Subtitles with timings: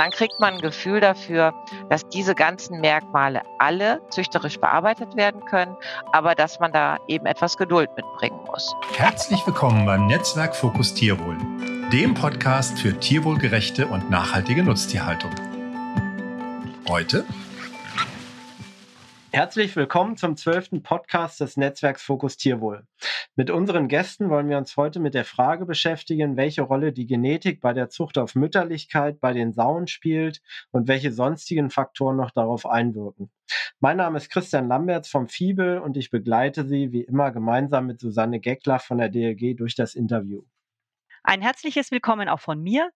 [0.00, 1.52] dann kriegt man ein Gefühl dafür,
[1.90, 5.76] dass diese ganzen Merkmale alle züchterisch bearbeitet werden können,
[6.12, 8.74] aber dass man da eben etwas Geduld mitbringen muss.
[8.96, 11.36] Herzlich willkommen beim Netzwerk Fokus Tierwohl,
[11.92, 15.32] dem Podcast für tierwohlgerechte und nachhaltige Nutztierhaltung.
[16.88, 17.26] Heute
[19.32, 22.82] Herzlich willkommen zum zwölften Podcast des Netzwerks Fokus Tierwohl.
[23.36, 27.60] Mit unseren Gästen wollen wir uns heute mit der Frage beschäftigen, welche Rolle die Genetik
[27.60, 30.42] bei der Zucht auf Mütterlichkeit bei den Sauen spielt
[30.72, 33.30] und welche sonstigen Faktoren noch darauf einwirken.
[33.78, 38.00] Mein Name ist Christian Lamberts vom Fiebel und ich begleite Sie wie immer gemeinsam mit
[38.00, 40.42] Susanne Geckler von der DLG durch das Interview.
[41.22, 42.90] Ein herzliches Willkommen auch von mir.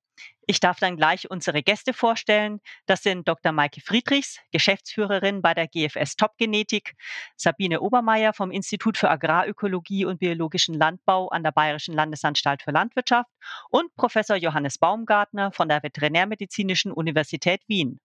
[0.46, 2.60] Ich darf dann gleich unsere Gäste vorstellen.
[2.86, 3.52] Das sind Dr.
[3.52, 6.94] Maike Friedrichs, Geschäftsführerin bei der GFS Top Genetik,
[7.36, 13.28] Sabine Obermeier vom Institut für Agrarökologie und biologischen Landbau an der Bayerischen Landesanstalt für Landwirtschaft
[13.68, 18.00] und Professor Johannes Baumgartner von der Veterinärmedizinischen Universität Wien.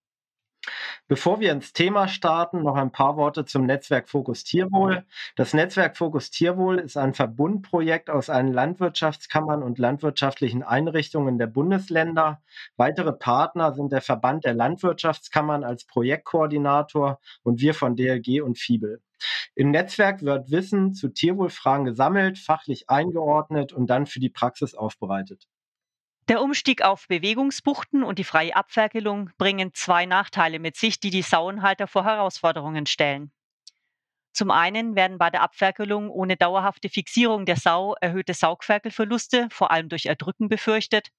[1.08, 5.06] Bevor wir ins Thema starten, noch ein paar Worte zum Netzwerk Fokus Tierwohl.
[5.36, 12.42] Das Netzwerk Fokus Tierwohl ist ein Verbundprojekt aus allen Landwirtschaftskammern und landwirtschaftlichen Einrichtungen der Bundesländer.
[12.78, 19.02] Weitere Partner sind der Verband der Landwirtschaftskammern als Projektkoordinator und wir von DLG und Fiebel.
[19.56, 25.48] Im Netzwerk wird Wissen zu Tierwohlfragen gesammelt, fachlich eingeordnet und dann für die Praxis aufbereitet.
[26.30, 31.24] Der Umstieg auf Bewegungsbuchten und die freie Abferkelung bringen zwei Nachteile mit sich, die die
[31.24, 33.32] Sauenhalter vor Herausforderungen stellen.
[34.32, 39.90] Zum einen werden bei der Abferkelung ohne dauerhafte Fixierung der Sau erhöhte Saugferkelverluste, vor allem
[39.90, 41.10] durch Erdrücken, befürchtet,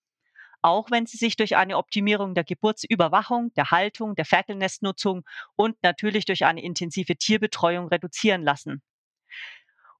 [0.62, 5.24] auch wenn sie sich durch eine Optimierung der Geburtsüberwachung, der Haltung, der Ferkelnestnutzung
[5.56, 8.80] und natürlich durch eine intensive Tierbetreuung reduzieren lassen.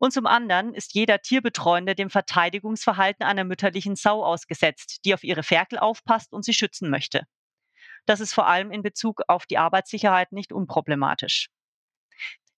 [0.02, 5.42] Und zum anderen ist jeder Tierbetreuende dem Verteidigungsverhalten einer mütterlichen Sau ausgesetzt, die auf ihre
[5.42, 7.26] Ferkel aufpasst und sie schützen möchte.
[8.06, 11.50] Das ist vor allem in Bezug auf die Arbeitssicherheit nicht unproblematisch.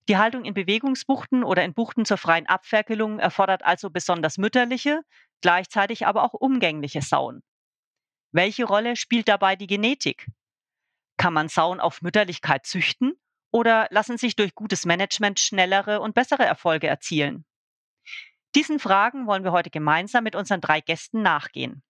[0.07, 5.01] Die Haltung in Bewegungsbuchten oder in Buchten zur freien Abferkelung erfordert also besonders mütterliche,
[5.41, 7.43] gleichzeitig aber auch umgängliche Sauen.
[8.31, 10.27] Welche Rolle spielt dabei die Genetik?
[11.17, 13.17] Kann man Sauen auf Mütterlichkeit züchten
[13.53, 17.45] oder lassen sich durch gutes Management schnellere und bessere Erfolge erzielen?
[18.55, 21.83] Diesen Fragen wollen wir heute gemeinsam mit unseren drei Gästen nachgehen.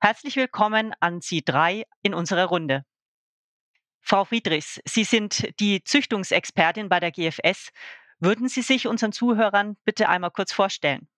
[0.00, 2.84] Herzlich willkommen an Sie drei in unserer Runde.
[4.00, 7.70] Frau Friedrichs, Sie sind die Züchtungsexpertin bei der GFS.
[8.18, 11.08] Würden Sie sich unseren Zuhörern bitte einmal kurz vorstellen?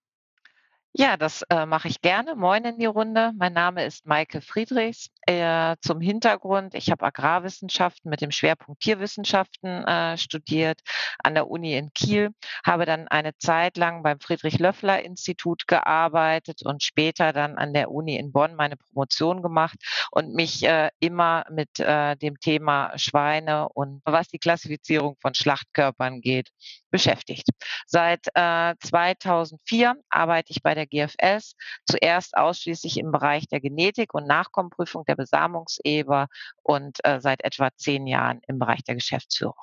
[0.93, 2.35] Ja, das äh, mache ich gerne.
[2.35, 3.33] Moin in die Runde.
[3.37, 5.11] Mein Name ist Maike Friedrichs.
[5.27, 10.81] Äh, zum Hintergrund, ich habe Agrarwissenschaften mit dem Schwerpunkt Tierwissenschaften äh, studiert
[11.23, 12.31] an der Uni in Kiel,
[12.65, 18.33] habe dann eine Zeit lang beim Friedrich-Löffler-Institut gearbeitet und später dann an der Uni in
[18.33, 19.77] Bonn meine Promotion gemacht
[20.11, 26.21] und mich äh, immer mit äh, dem Thema Schweine und was die Klassifizierung von Schlachtkörpern
[26.21, 26.51] geht,
[26.91, 27.49] beschäftigt.
[27.87, 31.55] Seit äh, 2004 arbeite ich bei der GFS,
[31.87, 36.29] zuerst ausschließlich im Bereich der Genetik und Nachkommenprüfung der Besamungseber
[36.63, 39.57] und äh, seit etwa zehn Jahren im Bereich der Geschäftsführung.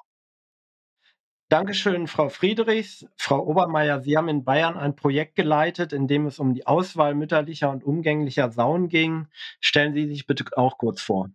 [1.49, 3.07] Dankeschön, Frau Friedrichs.
[3.15, 7.15] Frau Obermeier, Sie haben in Bayern ein Projekt geleitet, in dem es um die Auswahl
[7.15, 9.27] mütterlicher und umgänglicher Sauen ging.
[9.61, 11.29] Stellen Sie sich bitte auch kurz vor.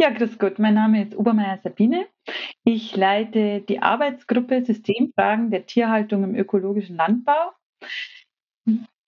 [0.00, 2.08] Ja, grüß Gott, mein Name ist Obermeier Sabine.
[2.64, 7.52] Ich leite die Arbeitsgruppe Systemfragen der Tierhaltung im ökologischen Landbau.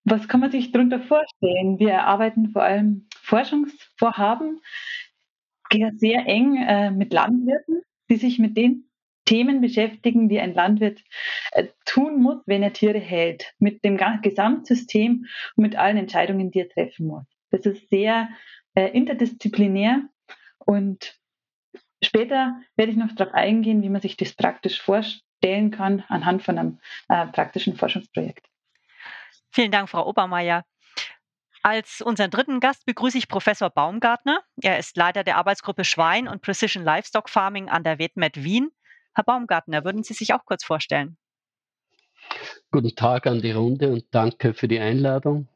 [0.03, 1.79] Was kann man sich darunter vorstellen?
[1.79, 4.59] Wir erarbeiten vor allem Forschungsvorhaben
[5.95, 8.89] sehr eng äh, mit Landwirten, die sich mit den
[9.25, 11.01] Themen beschäftigen, die ein Landwirt
[11.51, 15.25] äh, tun muss, wenn er Tiere hält, mit dem Gesamtsystem
[15.55, 17.25] und mit allen Entscheidungen, die er treffen muss.
[17.51, 18.29] Das ist sehr
[18.75, 20.01] äh, interdisziplinär
[20.57, 21.17] und
[22.03, 26.57] später werde ich noch darauf eingehen, wie man sich das praktisch vorstellen kann anhand von
[26.57, 28.50] einem praktischen Forschungsprojekt.
[29.51, 30.63] Vielen Dank, Frau Obermeier.
[31.63, 34.41] Als unseren dritten Gast begrüße ich Professor Baumgartner.
[34.61, 38.71] Er ist Leiter der Arbeitsgruppe Schwein und Precision Livestock Farming an der WetMed Wien.
[39.13, 41.17] Herr Baumgartner, würden Sie sich auch kurz vorstellen?
[42.71, 45.49] Guten Tag an die Runde und danke für die Einladung.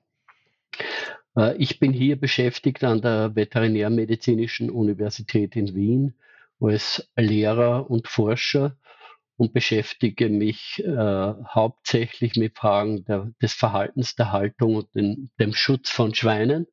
[1.38, 6.16] Äh, ich bin hier beschäftigt an der Veterinärmedizinischen Universität in Wien
[6.60, 8.78] als Lehrer und Forscher
[9.38, 15.54] und beschäftige mich äh, hauptsächlich mit Fragen der, des Verhaltens, der Haltung und den, dem
[15.54, 16.68] Schutz von Schweinen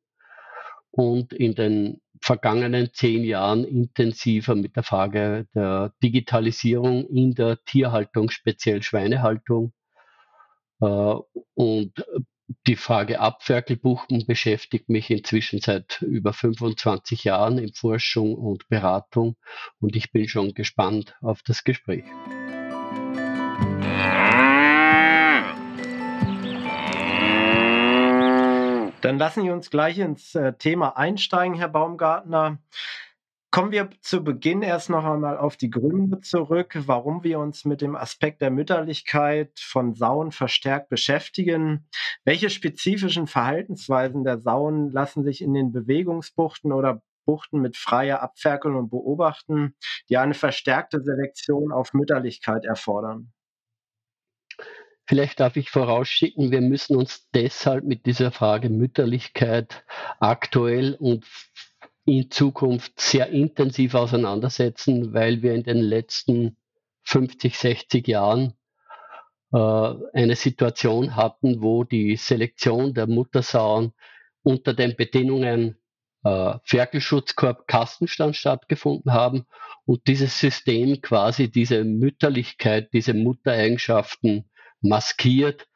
[0.91, 8.29] und in den vergangenen zehn Jahren intensiver mit der Frage der Digitalisierung in der Tierhaltung,
[8.29, 9.73] speziell Schweinehaltung.
[10.79, 11.15] Äh,
[11.55, 12.05] und
[12.67, 19.35] die Frage Abferkelbuchen beschäftigt mich inzwischen seit über 25 Jahren in Forschung und Beratung
[19.79, 22.05] und ich bin schon gespannt auf das Gespräch.
[29.01, 32.59] Dann lassen Sie uns gleich ins äh, Thema einsteigen, Herr Baumgartner.
[33.53, 37.81] Kommen wir zu Beginn erst noch einmal auf die Gründe zurück, warum wir uns mit
[37.81, 41.87] dem Aspekt der Mütterlichkeit von Sauen verstärkt beschäftigen.
[42.25, 48.89] Welche spezifischen Verhaltensweisen der Sauen lassen sich in den Bewegungsbuchten oder Buchten mit freier Abferkelung
[48.89, 49.75] beobachten,
[50.09, 53.33] die eine verstärkte Selektion auf Mütterlichkeit erfordern?
[55.05, 59.85] Vielleicht darf ich vorausschicken, wir müssen uns deshalb mit dieser Frage Mütterlichkeit
[60.19, 61.23] aktuell und
[62.05, 66.57] in Zukunft sehr intensiv auseinandersetzen, weil wir in den letzten
[67.03, 68.53] 50, 60 Jahren
[69.53, 73.93] äh, eine Situation hatten, wo die Selektion der Muttersauen
[74.41, 75.77] unter den Bedingungen
[76.23, 79.45] äh, Ferkelschutzkorb Kastenstand stattgefunden haben
[79.85, 84.49] und dieses System quasi diese Mütterlichkeit, diese Muttereigenschaften
[84.81, 85.67] maskiert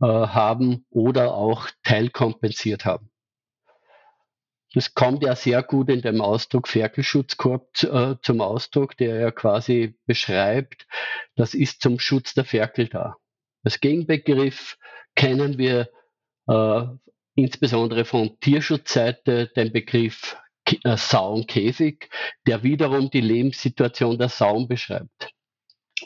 [0.00, 3.11] äh, haben oder auch teilkompensiert haben.
[4.74, 9.98] Das kommt ja sehr gut in dem Ausdruck Ferkelschutzkorb äh, zum Ausdruck, der ja quasi
[10.06, 10.86] beschreibt,
[11.36, 13.16] das ist zum Schutz der Ferkel da.
[13.64, 14.78] Als Gegenbegriff
[15.14, 15.90] kennen wir
[16.48, 16.82] äh,
[17.34, 20.36] insbesondere von Tierschutzseite den Begriff
[20.84, 22.08] äh, Sauenkäfig,
[22.46, 25.30] der wiederum die Lebenssituation der Sauen beschreibt.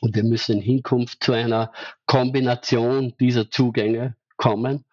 [0.00, 1.72] Und wir müssen in Hinkunft zu einer
[2.06, 4.84] Kombination dieser Zugänge kommen.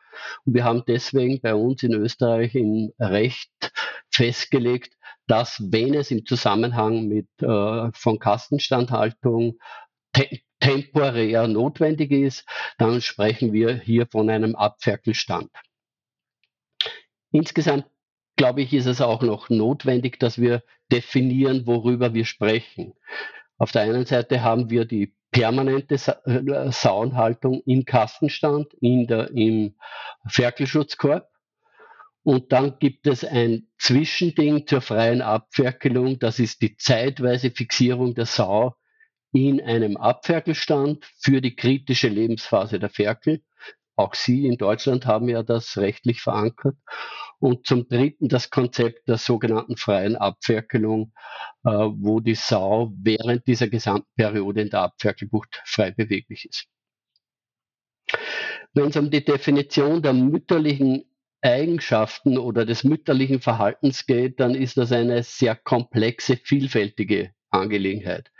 [0.45, 3.51] Und wir haben deswegen bei uns in Österreich im Recht
[4.11, 4.95] festgelegt,
[5.27, 9.57] dass wenn es im Zusammenhang mit äh, von Kastenstandhaltung
[10.13, 12.45] te temporär notwendig ist,
[12.77, 15.49] dann sprechen wir hier von einem Abferkelstand.
[17.33, 17.85] Insgesamt
[18.35, 22.93] glaube ich, ist es auch noch notwendig, dass wir definieren, worüber wir sprechen.
[23.57, 29.75] Auf der einen Seite haben wir die permanente äh, Sauenhaltung im Kastenstand, in der, im
[30.27, 31.27] Ferkelschutzkorb.
[32.23, 36.19] Und dann gibt es ein Zwischending zur freien Abferkelung.
[36.19, 38.75] Das ist die zeitweise Fixierung der Sau
[39.33, 43.41] in einem Abferkelstand für die kritische Lebensphase der Ferkel.
[43.95, 46.75] Auch Sie in Deutschland haben ja das rechtlich verankert.
[47.39, 51.13] Und zum Dritten das Konzept der sogenannten freien Abferkelung,
[51.65, 56.65] äh, wo die Sau während dieser gesamten Periode in der Abferkelbucht frei beweglich ist.
[58.73, 61.05] Wenn es um die Definition der mütterlichen
[61.41, 68.31] Eigenschaften oder des mütterlichen Verhaltens geht, dann ist das eine sehr komplexe, vielfältige Angelegenheit.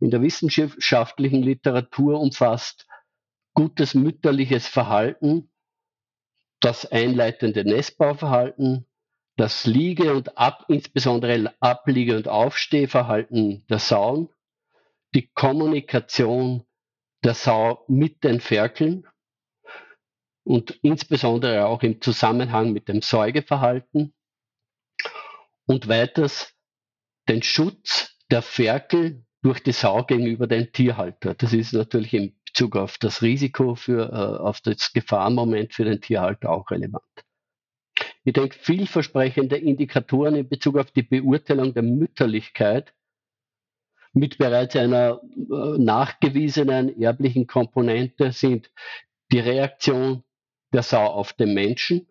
[0.00, 2.86] In der wissenschaftlichen Literatur umfasst
[3.54, 5.52] gutes mütterliches Verhalten
[6.62, 8.86] das einleitende Nestbauverhalten,
[9.36, 14.28] das Liege- und ab, insbesondere Abliege- und Aufstehverhalten der Sauen,
[15.14, 16.64] die Kommunikation
[17.24, 19.06] der Sau mit den Ferkeln
[20.44, 24.14] und insbesondere auch im Zusammenhang mit dem Säugeverhalten
[25.66, 26.54] und weiters
[27.28, 31.34] den Schutz der Ferkel durch die Sau gegenüber dem Tierhalter.
[31.34, 36.02] Das ist natürlich im Bezug auf das Risiko für, äh, auf das Gefahrenmoment für den
[36.02, 37.02] Tierhalter auch relevant.
[38.24, 42.92] Ich denke, vielversprechende Indikatoren in Bezug auf die Beurteilung der Mütterlichkeit
[44.12, 48.70] mit bereits einer äh, nachgewiesenen erblichen Komponente sind
[49.32, 50.22] die Reaktion
[50.74, 52.06] der Sau auf den Menschen,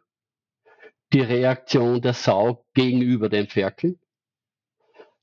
[1.13, 3.99] die Reaktion der Sau gegenüber den Ferkeln,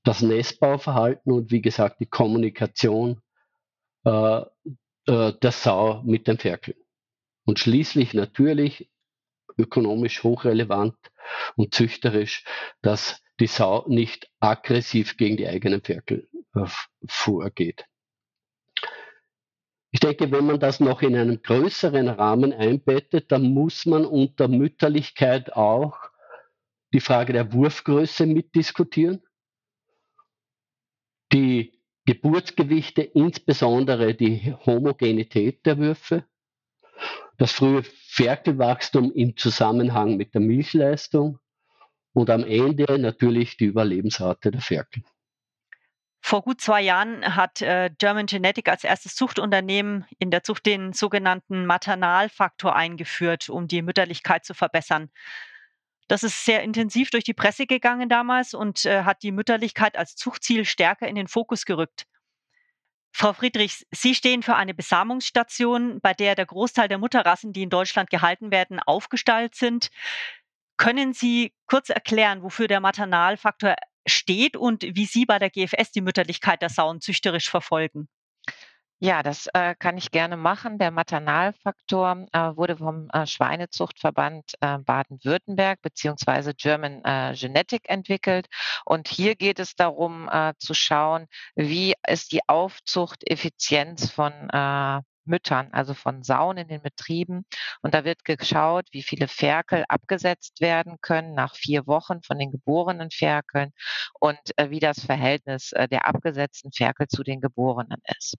[0.05, 3.21] das Nestbauverhalten und wie gesagt die Kommunikation
[4.05, 4.43] äh,
[5.09, 6.77] äh, der Sau mit dem Ferkel.
[7.47, 8.91] Und schließlich natürlich
[9.57, 10.97] ökonomisch hochrelevant
[11.57, 12.45] und züchterisch,
[12.83, 16.67] dass die Sau nicht aggressiv gegen die eigenen Ferkel äh,
[17.07, 17.87] vorgeht.
[19.91, 24.47] Ich denke, wenn man das noch in einem größeren Rahmen einbettet, dann muss man unter
[24.47, 25.97] Mütterlichkeit auch
[26.93, 29.23] die Frage der Wurfgröße mitdiskutieren,
[31.33, 31.78] die
[32.09, 36.25] Geburtsgewichte, insbesondere die Homogenität der Würfe,
[37.37, 41.39] das frühe Ferkelwachstum im Zusammenhang mit der Milchleistung
[42.15, 45.03] und am Ende natürlich die Überlebensrate der Ferkel.
[46.23, 50.95] Vor gut zwei Jahren hat äh, German Genetic als erstes Zuchtunternehmen in der Zucht den
[50.95, 55.11] sogenannten Maternalfaktor eingeführt, um die Mütterlichkeit zu verbessern.
[56.09, 60.17] Das ist sehr intensiv durch die Presse gegangen damals und äh, hat die Mütterlichkeit als
[60.17, 62.07] Zuchtziel stärker in den Fokus gerückt.
[63.13, 67.71] Frau Friedrichs, Sie stehen für eine Besamungsstation, bei der der Großteil der Mutterrassen, die in
[67.71, 69.91] Deutschland gehalten werden, aufgestallt sind.
[70.77, 73.75] Können Sie kurz erklären, wofür der Maternalfaktor
[74.07, 78.09] steht und wie Sie bei der GFS die Mütterlichkeit der Sauen züchterisch verfolgen?
[79.01, 80.79] Ja, das äh, kann ich gerne machen.
[80.79, 88.49] Der Maternalfaktor äh, wurde vom äh, Schweinezuchtverband äh, Baden-Württemberg beziehungsweise German äh, Genetic entwickelt.
[88.85, 94.33] Und hier geht es darum äh, zu schauen, wie ist die Aufzuchteffizienz von
[95.25, 97.45] Müttern, also von Sauen in den Betrieben.
[97.83, 102.51] Und da wird geschaut, wie viele Ferkel abgesetzt werden können nach vier Wochen von den
[102.51, 103.73] geborenen Ferkeln
[104.19, 108.37] und wie das Verhältnis der abgesetzten Ferkel zu den geborenen ist.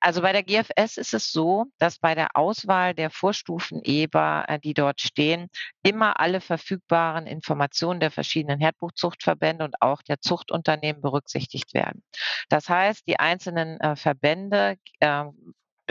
[0.00, 4.72] Also bei der GFS ist es so, dass bei der Auswahl der Vorstufen-EBA, äh, die
[4.72, 5.48] dort stehen,
[5.82, 12.02] immer alle verfügbaren Informationen der verschiedenen Herdbuchzuchtverbände und auch der Zuchtunternehmen berücksichtigt werden.
[12.48, 15.24] Das heißt, die einzelnen äh, Verbände äh,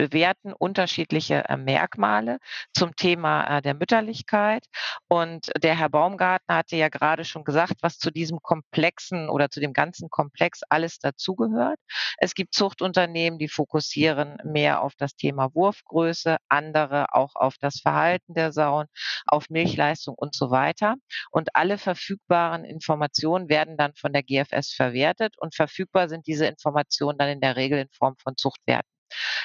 [0.00, 2.38] bewerten unterschiedliche äh, Merkmale
[2.72, 4.64] zum Thema äh, der Mütterlichkeit.
[5.08, 9.60] Und der Herr Baumgartner hatte ja gerade schon gesagt, was zu diesem komplexen oder zu
[9.60, 11.78] dem ganzen Komplex alles dazugehört.
[12.16, 18.32] Es gibt Zuchtunternehmen, die fokussieren mehr auf das Thema Wurfgröße, andere auch auf das Verhalten
[18.32, 18.86] der Sauen,
[19.26, 20.94] auf Milchleistung und so weiter.
[21.30, 27.18] Und alle verfügbaren Informationen werden dann von der GFS verwertet und verfügbar sind diese Informationen
[27.18, 28.99] dann in der Regel in Form von Zuchtwerten.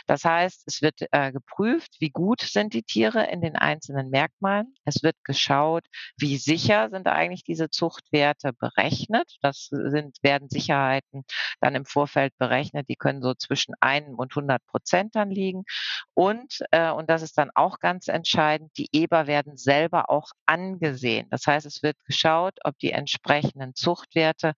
[0.07, 4.73] Das heißt, es wird äh, geprüft, wie gut sind die Tiere in den einzelnen Merkmalen.
[4.85, 5.85] Es wird geschaut,
[6.17, 9.35] wie sicher sind eigentlich diese Zuchtwerte berechnet.
[9.41, 11.25] Das sind, werden Sicherheiten
[11.61, 12.89] dann im Vorfeld berechnet.
[12.89, 15.63] Die können so zwischen einem und 100 Prozent dann liegen.
[16.13, 21.27] Und, äh, und das ist dann auch ganz entscheidend, die Eber werden selber auch angesehen.
[21.29, 24.53] Das heißt, es wird geschaut, ob die entsprechenden Zuchtwerte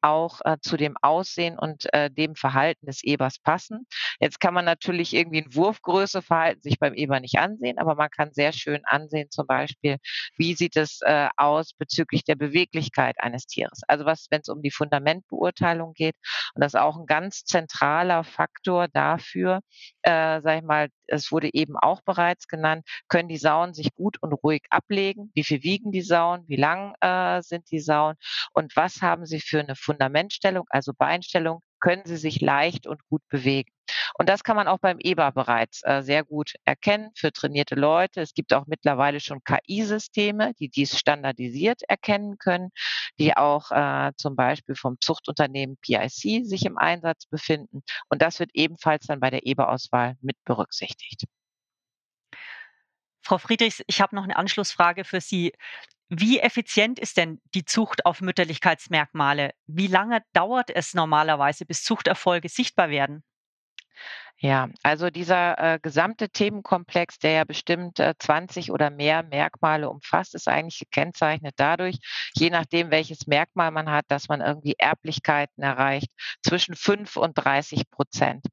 [0.00, 3.86] auch äh, zu dem Aussehen und äh, dem Verhalten des Ebers passen.
[4.20, 8.10] Jetzt kann man natürlich irgendwie in Wurfgröße verhalten sich beim Eber nicht ansehen, aber man
[8.10, 9.98] kann sehr schön ansehen, zum Beispiel,
[10.36, 13.82] wie sieht es äh, aus bezüglich der Beweglichkeit eines Tieres.
[13.88, 16.16] Also was, wenn es um die Fundamentbeurteilung geht.
[16.54, 19.60] Und das ist auch ein ganz zentraler Faktor dafür,
[20.02, 24.16] äh, sag ich mal, es wurde eben auch bereits genannt, können die Sauen sich gut
[24.22, 25.30] und ruhig ablegen?
[25.34, 26.44] Wie viel wiegen die Sauen?
[26.48, 28.16] Wie lang äh, sind die Sauen?
[28.52, 31.60] Und was haben sie für eine Fundamentstellung, also Beinstellung?
[31.82, 33.72] Können sie sich leicht und gut bewegen?
[34.18, 38.20] Und das kann man auch beim EBA bereits äh, sehr gut erkennen für trainierte Leute.
[38.20, 42.70] Es gibt auch mittlerweile schon KI-Systeme, die dies standardisiert erkennen können,
[43.18, 47.82] die auch äh, zum Beispiel vom Zuchtunternehmen PIC sich im Einsatz befinden.
[48.08, 51.24] Und das wird ebenfalls dann bei der EBA-Auswahl mit berücksichtigt.
[53.22, 55.52] Frau Friedrichs, ich habe noch eine Anschlussfrage für Sie.
[56.08, 59.54] Wie effizient ist denn die Zucht auf Mütterlichkeitsmerkmale?
[59.66, 63.24] Wie lange dauert es normalerweise, bis Zuchterfolge sichtbar werden?
[64.44, 70.34] Ja, also dieser äh, gesamte Themenkomplex, der ja bestimmt äh, 20 oder mehr Merkmale umfasst,
[70.34, 71.98] ist eigentlich gekennzeichnet dadurch,
[72.34, 76.10] je nachdem, welches Merkmal man hat, dass man irgendwie Erblichkeiten erreicht
[76.44, 78.44] zwischen 5 und 30 Prozent.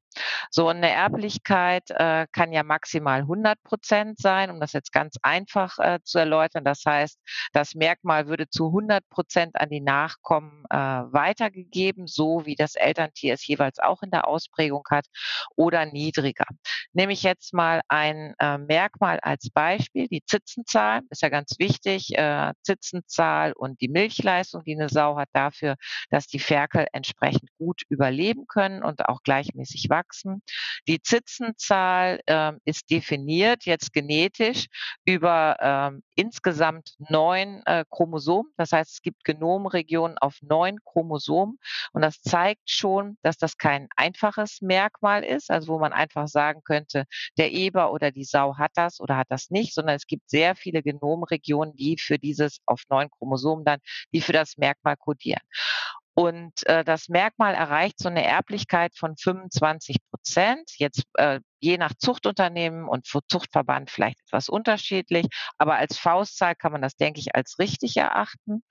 [0.50, 5.78] So eine Erblichkeit äh, kann ja maximal 100 Prozent sein, um das jetzt ganz einfach
[5.78, 6.64] äh, zu erläutern.
[6.64, 7.18] Das heißt,
[7.52, 13.34] das Merkmal würde zu 100 Prozent an die Nachkommen äh, weitergegeben, so wie das Elterntier
[13.34, 15.06] es jeweils auch in der Ausprägung hat,
[15.56, 16.44] oder niedriger.
[16.92, 22.16] Nehme ich jetzt mal ein äh, Merkmal als Beispiel, die Zitzenzahl, ist ja ganz wichtig,
[22.16, 25.76] äh, Zitzenzahl und die Milchleistung, die eine Sau hat, dafür,
[26.10, 30.42] dass die Ferkel entsprechend gut überleben können und auch gleichmäßig wachsen.
[30.88, 34.66] Die Zitzenzahl äh, ist definiert jetzt genetisch
[35.04, 35.56] über
[35.94, 38.52] äh, insgesamt neun äh, Chromosomen.
[38.56, 41.58] Das heißt, es gibt Genomregionen auf neun Chromosomen.
[41.92, 46.62] Und das zeigt schon, dass das kein einfaches Merkmal ist, also wo man einfach sagen
[46.64, 47.04] könnte,
[47.38, 50.54] der Eber oder die Sau hat das oder hat das nicht, sondern es gibt sehr
[50.56, 53.80] viele Genomregionen, die für dieses auf neun Chromosomen dann,
[54.12, 55.40] die für das Merkmal kodieren.
[56.14, 60.70] Und äh, das Merkmal erreicht so eine Erblichkeit von 25 Prozent.
[60.76, 66.82] Jetzt äh, je nach Zuchtunternehmen und Zuchtverband vielleicht etwas unterschiedlich, aber als Faustzahl kann man
[66.82, 68.62] das, denke ich, als richtig erachten.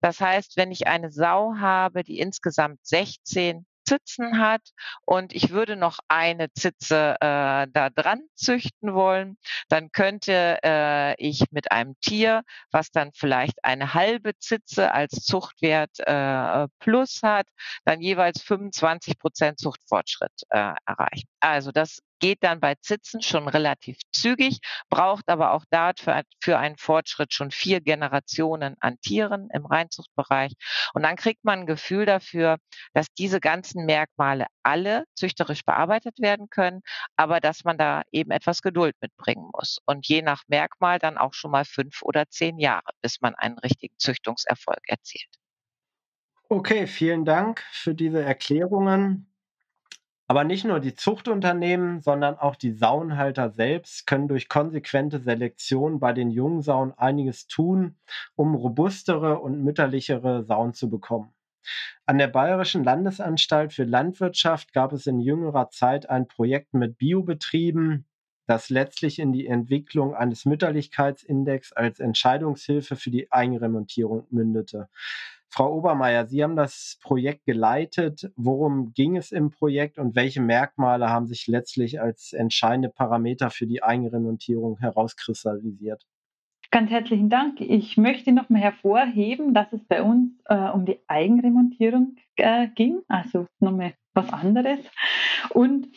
[0.00, 4.60] Das heißt, wenn ich eine Sau habe, die insgesamt 16 Zitzen hat
[5.06, 9.38] und ich würde noch eine Zitze äh, da dran züchten wollen,
[9.70, 16.00] dann könnte äh, ich mit einem Tier, was dann vielleicht eine halbe Zitze als Zuchtwert
[16.00, 17.46] äh, plus hat,
[17.86, 21.28] dann jeweils 25 Prozent Zuchtfortschritt äh, erreichen.
[21.40, 26.76] Also das geht dann bei Zitzen schon relativ zügig, braucht aber auch dafür für einen
[26.76, 30.52] Fortschritt schon vier Generationen an Tieren im Reinzuchtbereich.
[30.94, 32.58] Und dann kriegt man ein Gefühl dafür,
[32.92, 36.80] dass diese ganzen Merkmale alle züchterisch bearbeitet werden können,
[37.16, 39.78] aber dass man da eben etwas Geduld mitbringen muss.
[39.86, 43.58] Und je nach Merkmal dann auch schon mal fünf oder zehn Jahre, bis man einen
[43.58, 45.28] richtigen Züchtungserfolg erzielt.
[46.50, 49.30] Okay, vielen Dank für diese Erklärungen.
[50.30, 56.12] Aber nicht nur die Zuchtunternehmen, sondern auch die Sauenhalter selbst können durch konsequente Selektion bei
[56.12, 57.96] den jungen Sauen einiges tun,
[58.36, 61.32] um robustere und mütterlichere Sauen zu bekommen.
[62.04, 68.04] An der Bayerischen Landesanstalt für Landwirtschaft gab es in jüngerer Zeit ein Projekt mit Biobetrieben,
[68.46, 74.88] das letztlich in die Entwicklung eines Mütterlichkeitsindex als Entscheidungshilfe für die Eigenremontierung mündete.
[75.50, 78.30] Frau Obermeier, Sie haben das Projekt geleitet.
[78.36, 83.66] Worum ging es im Projekt und welche Merkmale haben sich letztlich als entscheidende Parameter für
[83.66, 86.06] die Eigenremontierung herauskristallisiert?
[86.70, 87.62] Ganz herzlichen Dank.
[87.62, 93.00] Ich möchte noch mal hervorheben, dass es bei uns äh, um die Eigenremontierung äh, ging,
[93.08, 94.80] also nochmal was anderes.
[95.50, 95.88] Und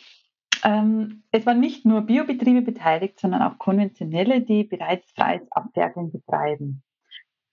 [0.64, 6.82] ähm, es waren nicht nur Biobetriebe beteiligt, sondern auch konventionelle, die bereits freies Abwerkeln betreiben.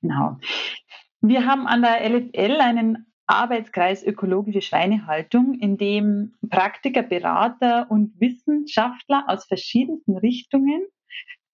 [0.01, 0.37] Genau.
[1.21, 9.25] Wir haben an der LFL einen Arbeitskreis ökologische Schweinehaltung, in dem Praktiker, Berater und Wissenschaftler
[9.27, 10.81] aus verschiedensten Richtungen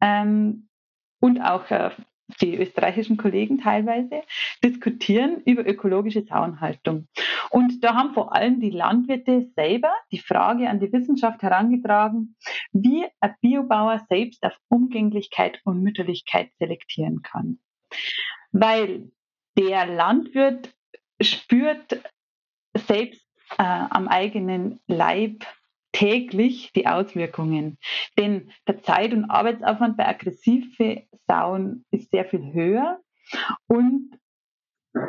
[0.01, 0.69] ähm,
[1.19, 1.89] und auch äh,
[2.41, 4.21] die österreichischen Kollegen teilweise
[4.63, 7.07] diskutieren über ökologische Sauenhaltung.
[7.49, 12.35] Und da haben vor allem die Landwirte selber die Frage an die Wissenschaft herangetragen,
[12.71, 17.59] wie ein Biobauer selbst auf Umgänglichkeit und Mütterlichkeit selektieren kann.
[18.51, 19.11] Weil
[19.57, 20.73] der Landwirt
[21.21, 22.01] spürt
[22.75, 23.25] selbst
[23.57, 25.45] äh, am eigenen Leib
[25.91, 27.77] täglich die Auswirkungen.
[28.17, 32.99] Denn der Zeit- und Arbeitsaufwand bei aggressiven Sauen ist sehr viel höher
[33.67, 34.19] und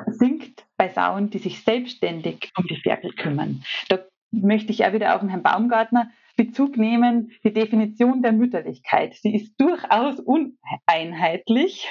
[0.06, 3.64] sinkt bei Sauen, die sich selbstständig um die Ferkel kümmern.
[3.88, 3.98] Da
[4.30, 9.14] möchte ich auch wieder auf den Herrn Baumgartner Bezug nehmen, die Definition der Mütterlichkeit.
[9.14, 11.90] Sie ist durchaus uneinheitlich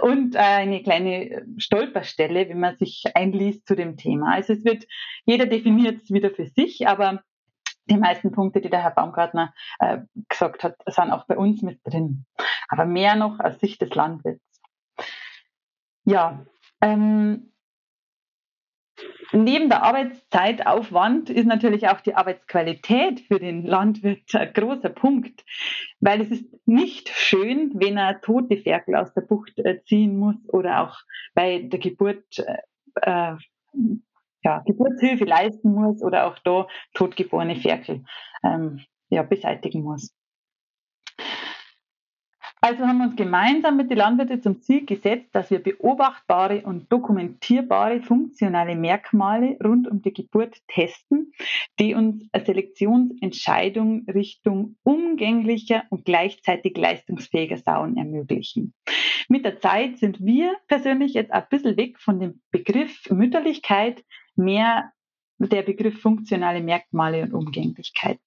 [0.00, 4.34] und äh, eine kleine Stolperstelle, wenn man sich einliest zu dem Thema.
[4.34, 4.84] Also es wird,
[5.24, 7.22] jeder definiert es wieder für sich, aber
[7.88, 11.80] die meisten Punkte, die der Herr Baumgartner äh, gesagt hat, sind auch bei uns mit
[11.84, 12.26] drin.
[12.68, 14.42] Aber mehr noch aus Sicht des Landwirts.
[16.04, 16.44] Ja,
[16.80, 17.52] ähm,
[19.32, 25.44] Neben der Arbeitszeitaufwand ist natürlich auch die Arbeitsqualität für den Landwirt ein großer Punkt,
[26.00, 30.36] weil es ist nicht schön, wenn er tote Ferkel aus der Bucht äh, ziehen muss
[30.48, 30.96] oder auch
[31.34, 32.56] bei der Geburt äh,
[33.02, 33.36] äh,
[34.42, 38.04] ja, Geburtshilfe leisten muss oder auch da totgeborene Ferkel
[38.44, 38.80] ähm,
[39.10, 40.15] ja, beseitigen muss.
[42.66, 46.90] Also haben wir uns gemeinsam mit den Landwirten zum Ziel gesetzt, dass wir beobachtbare und
[46.90, 51.32] dokumentierbare funktionale Merkmale rund um die Geburt testen,
[51.78, 58.74] die uns eine Selektionsentscheidung Richtung umgänglicher und gleichzeitig leistungsfähiger Sauen ermöglichen.
[59.28, 64.02] Mit der Zeit sind wir persönlich jetzt ein bisschen weg von dem Begriff Mütterlichkeit,
[64.34, 64.90] mehr
[65.38, 68.18] der Begriff funktionale Merkmale und Umgänglichkeit.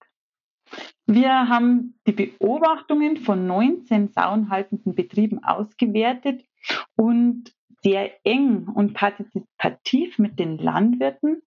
[1.05, 6.43] Wir haben die Beobachtungen von 19 sauenhaltenden Betrieben ausgewertet
[6.95, 7.51] und
[7.81, 11.41] sehr eng und partizipativ mit den Landwirten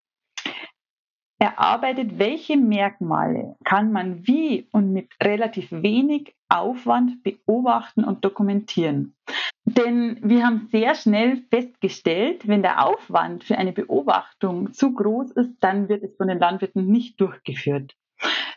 [1.39, 9.17] erarbeitet, welche Merkmale kann man wie und mit relativ wenig Aufwand beobachten und dokumentieren.
[9.65, 15.55] Denn wir haben sehr schnell festgestellt, wenn der Aufwand für eine Beobachtung zu groß ist,
[15.61, 17.97] dann wird es von den Landwirten nicht durchgeführt.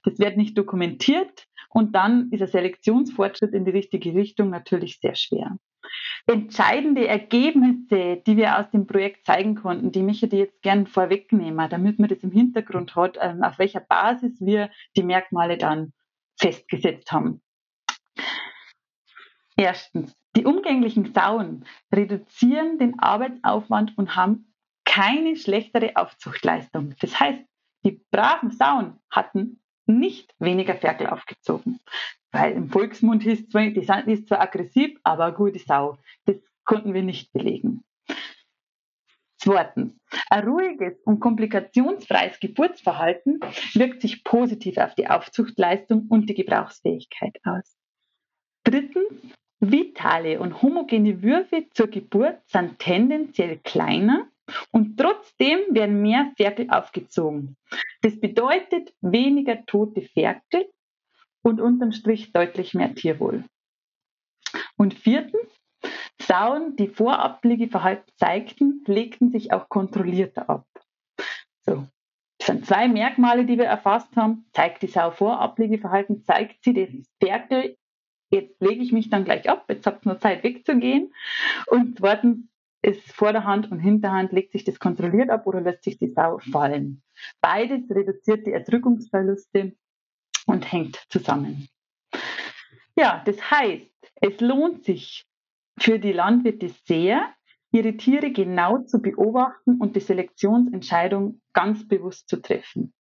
[0.04, 5.16] Das wird nicht dokumentiert und dann ist der Selektionsfortschritt in die richtige Richtung natürlich sehr
[5.16, 5.58] schwer.
[6.28, 11.70] Entscheidende Ergebnisse, die wir aus dem Projekt zeigen konnten, die möchte ich jetzt gern vorwegnehmen,
[11.70, 15.94] damit man das im Hintergrund hat, ähm, auf welcher Basis wir die Merkmale dann
[16.40, 17.42] festgesetzt haben.
[19.58, 26.96] Erstens, die umgänglichen Sauen reduzieren den Arbeitsaufwand und haben keine schlechtere Aufzuchtleistung.
[27.00, 27.42] Das heißt,
[27.86, 31.80] die braven Sauen hatten nicht weniger Ferkel aufgezogen.
[32.32, 35.98] Weil im Volksmund hieß zwar, die ist zwar aggressiv, aber eine gute Sau.
[36.26, 37.84] Das konnten wir nicht belegen.
[39.38, 39.94] Zweitens,
[40.30, 43.40] ein ruhiges und komplikationsfreies Geburtsverhalten
[43.76, 47.78] wirkt sich positiv auf die Aufzuchtleistung und die Gebrauchsfähigkeit aus.
[48.64, 49.14] Drittens,
[49.60, 54.28] vitale und homogene Würfe zur Geburt sind tendenziell kleiner
[54.72, 57.58] Und trotzdem werden mehr Ferkel aufgezogen.
[58.02, 60.66] Das bedeutet weniger tote Ferkel
[61.42, 63.44] und unterm Strich deutlich mehr Tierwohl.
[64.78, 65.50] Und viertens,
[66.22, 70.66] Sauen, die Vorabliegeverhalten zeigten, legten sich auch kontrollierter ab.
[71.66, 71.88] So.
[72.38, 74.46] Das sind zwei Merkmale, die wir erfasst haben.
[74.54, 77.78] Zeigt die Sau Vorabliegeverhalten, zeigt sie das Ferkel,
[78.30, 81.14] jetzt lege ich mich dann gleich ab, jetzt habt ihr nur Zeit wegzugehen.
[81.68, 82.48] Und zweitens
[82.86, 87.02] ist Vorderhand und Hinterhand, legt sich das kontrolliert ab oder lässt sich die Sau fallen.
[87.42, 89.76] Beides reduziert die Erdrückungsverluste
[90.46, 91.68] und hängt zusammen.
[92.96, 93.90] Ja, das heißt,
[94.22, 95.26] es lohnt sich
[95.80, 97.34] für die Landwirte sehr,
[97.72, 102.94] ihre Tiere genau zu beobachten und die Selektionsentscheidung ganz bewusst zu treffen.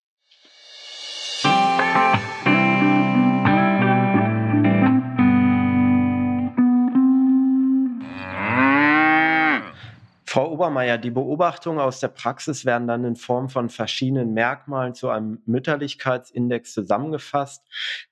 [10.34, 15.08] Frau Obermeier, die Beobachtungen aus der Praxis werden dann in Form von verschiedenen Merkmalen zu
[15.08, 17.64] einem Mütterlichkeitsindex zusammengefasst.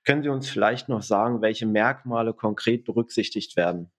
[0.05, 3.91] Können Sie uns vielleicht noch sagen, welche Merkmale konkret berücksichtigt werden?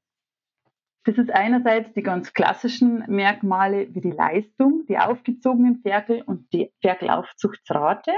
[1.04, 6.72] Das ist einerseits die ganz klassischen Merkmale wie die Leistung, die aufgezogenen Ferkel und die
[6.80, 8.12] Ferkelaufzuchtsrate.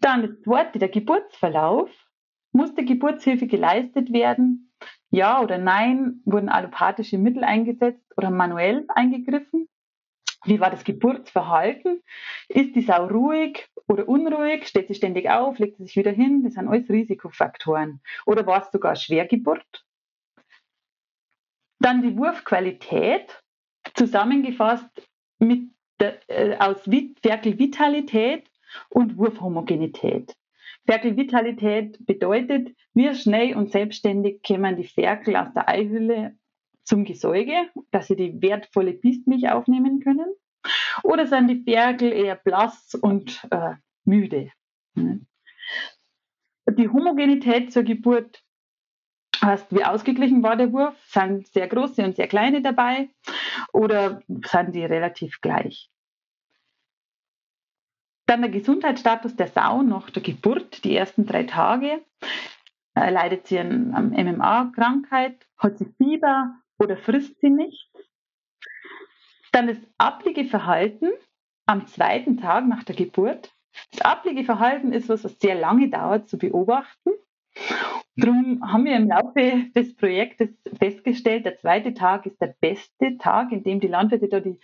[0.00, 1.90] Dann das zweite, der Geburtsverlauf.
[2.50, 4.72] Muss die Geburtshilfe geleistet werden?
[5.12, 6.22] Ja oder nein?
[6.24, 9.68] Wurden allopathische Mittel eingesetzt oder manuell eingegriffen?
[10.44, 12.02] Wie war das Geburtsverhalten?
[12.48, 14.66] Ist die Sau ruhig oder unruhig?
[14.66, 15.58] Steht sie ständig auf?
[15.58, 16.42] Legt sie sich wieder hin?
[16.42, 18.00] Das sind alles Risikofaktoren.
[18.24, 19.84] Oder war es sogar Schwergeburt?
[21.78, 23.42] Dann die Wurfqualität,
[23.94, 26.88] zusammengefasst mit der, äh, aus
[27.22, 28.50] Ferkelvitalität
[28.88, 30.34] und Wurfhomogenität.
[30.86, 36.36] Ferkelvitalität bedeutet, wie schnell und selbstständig kämen die Ferkel aus der Eihülle
[36.84, 40.34] zum Gesäuge, dass sie die wertvolle Bistmilch aufnehmen können.
[41.02, 44.50] Oder sind die Ferkel eher blass und äh, müde?
[44.94, 48.42] Die Homogenität zur Geburt
[49.42, 50.96] heißt, wie ausgeglichen war der Wurf?
[51.06, 53.10] Sind sehr große und sehr kleine dabei
[53.72, 55.90] oder sind die relativ gleich?
[58.32, 62.02] Dann der Gesundheitsstatus der Sau nach der Geburt, die ersten drei Tage.
[62.94, 65.46] Leidet sie an MMA-Krankheit?
[65.58, 67.90] Hat sie Fieber oder frisst sie nicht?
[69.52, 71.12] Dann das Abliegeverhalten
[71.66, 73.52] am zweiten Tag nach der Geburt.
[73.90, 77.10] Das Abliegeverhalten ist was, was sehr lange dauert zu beobachten.
[78.16, 83.52] Darum haben wir im Laufe des Projektes festgestellt, der zweite Tag ist der beste Tag,
[83.52, 84.58] in dem die Landwirte da die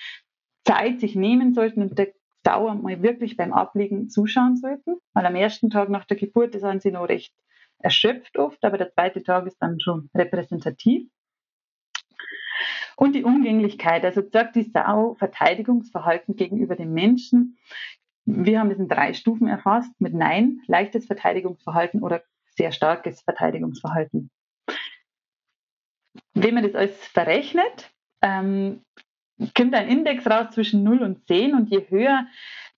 [0.65, 5.35] Zeit sich nehmen sollten und der Dauer mal wirklich beim Abliegen zuschauen sollten, weil am
[5.35, 7.35] ersten Tag nach der Geburt sind sie noch recht
[7.79, 11.09] erschöpft oft, aber der zweite Tag ist dann schon repräsentativ.
[12.97, 17.57] Und die Umgänglichkeit, also sagt die Sau Verteidigungsverhalten gegenüber dem Menschen.
[18.25, 22.23] Wir haben es in drei Stufen erfasst, mit Nein, leichtes Verteidigungsverhalten oder
[22.57, 24.31] sehr starkes Verteidigungsverhalten.
[26.35, 28.83] Wenn man das alles verrechnet, ähm,
[29.57, 32.27] kommt ein Index raus zwischen 0 und 10 und je höher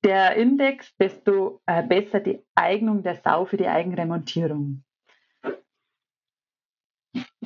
[0.05, 4.83] der Index, desto äh, besser die Eignung der Sau für die Eigenremontierung.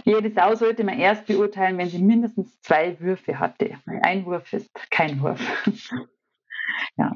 [0.05, 3.79] Jede Sau sollte man erst beurteilen, wenn sie mindestens zwei Würfe hatte.
[4.03, 5.40] Ein Wurf ist kein Wurf.
[6.96, 7.12] ja.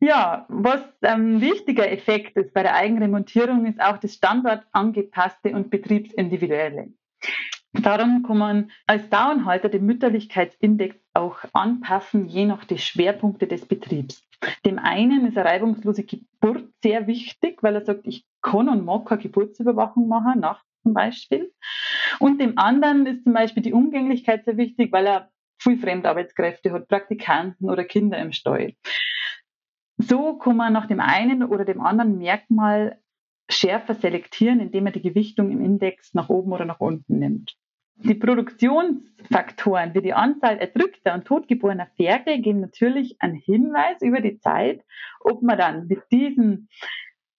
[0.00, 5.70] ja, was ein ähm, wichtiger Effekt ist bei der Eigenremontierung, ist auch das standortangepasste und
[5.70, 6.92] betriebsindividuelle.
[7.82, 14.22] Darum kann man als Dauernhalter den Mütterlichkeitsindex auch anpassen, je nach die Schwerpunkte des Betriebs.
[14.64, 19.06] Dem einen ist eine reibungslose Geburt sehr wichtig, weil er sagt, ich kann und mag
[19.06, 21.52] keine Geburtsüberwachung machen, nachts zum Beispiel.
[22.20, 26.88] Und dem anderen ist zum Beispiel die Umgänglichkeit sehr wichtig, weil er viel Fremdarbeitskräfte hat,
[26.88, 28.74] Praktikanten oder Kinder im Stall.
[29.96, 33.00] So kann man nach dem einen oder dem anderen Merkmal
[33.48, 37.56] schärfer selektieren, indem man die Gewichtung im Index nach oben oder nach unten nimmt.
[37.96, 44.38] Die Produktionsfaktoren wie die Anzahl erdrückter und totgeborener Ferkel geben natürlich einen Hinweis über die
[44.38, 44.82] Zeit,
[45.20, 46.68] ob man dann mit diesem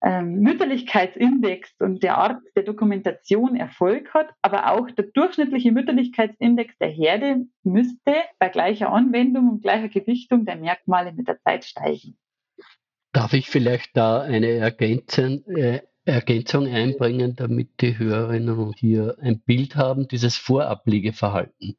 [0.02, 6.90] ähm, Mütterlichkeitsindex und der Art der Dokumentation Erfolg hat, aber auch der durchschnittliche Mütterlichkeitsindex der
[6.90, 12.18] Herde müsste bei gleicher Anwendung und gleicher Gewichtung der Merkmale mit der Zeit steigen.
[13.14, 19.76] Darf ich vielleicht da eine Ergänzung, äh, Ergänzung einbringen, damit die Hörerinnen hier ein Bild
[19.76, 20.08] haben.
[20.08, 21.78] Dieses Vorabliegeverhalten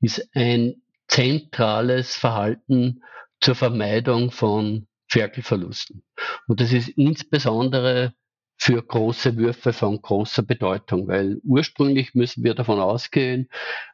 [0.00, 3.02] ist ein zentrales Verhalten
[3.40, 6.02] zur Vermeidung von Ferkelverlusten.
[6.46, 8.14] Und das ist insbesondere
[8.56, 13.48] für große Würfe von großer Bedeutung, weil ursprünglich müssen wir davon ausgehen,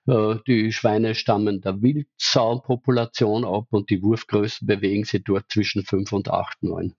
[0.07, 6.13] äh, die Schweine stammen der Wildsaupopulation ab und die Wurfgrößen bewegen sich dort zwischen 5
[6.13, 6.95] und 8, 9.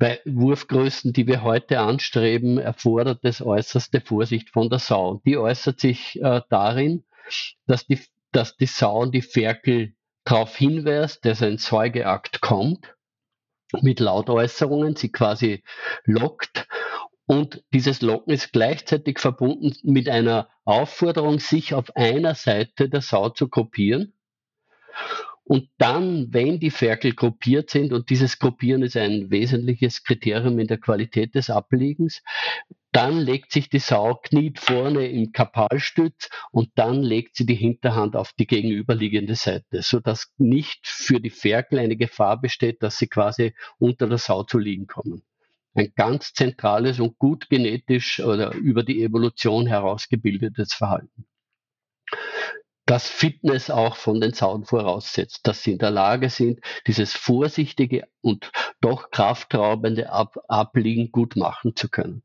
[0.00, 5.20] Bei Wurfgrößen, die wir heute anstreben, erfordert es äußerste Vorsicht von der Sau.
[5.26, 7.04] Die äußert sich äh, darin,
[7.66, 8.00] dass die,
[8.32, 9.92] dass die Sau die Ferkel
[10.24, 12.96] darauf hinweist, dass ein Säugeakt kommt
[13.82, 15.62] mit Lautäußerungen, sie quasi
[16.04, 16.66] lockt.
[17.26, 23.28] Und dieses Locken ist gleichzeitig verbunden mit einer Aufforderung, sich auf einer Seite der Sau
[23.28, 24.14] zu gruppieren.
[25.50, 30.68] Und dann, wenn die Ferkel gruppiert sind, und dieses Gruppieren ist ein wesentliches Kriterium in
[30.68, 32.22] der Qualität des Abliegens,
[32.92, 38.14] dann legt sich die Sau, kniet vorne im Kapalstütz und dann legt sie die Hinterhand
[38.14, 43.52] auf die gegenüberliegende Seite, sodass nicht für die Ferkel eine Gefahr besteht, dass sie quasi
[43.78, 45.24] unter der Sau zu liegen kommen.
[45.74, 51.26] Ein ganz zentrales und gut genetisch oder über die Evolution herausgebildetes Verhalten.
[52.90, 58.08] Das Fitness auch von den Sauen voraussetzt, dass sie in der Lage sind, dieses vorsichtige
[58.20, 58.50] und
[58.80, 62.24] doch kraftraubende Ab Abliegen gut machen zu können.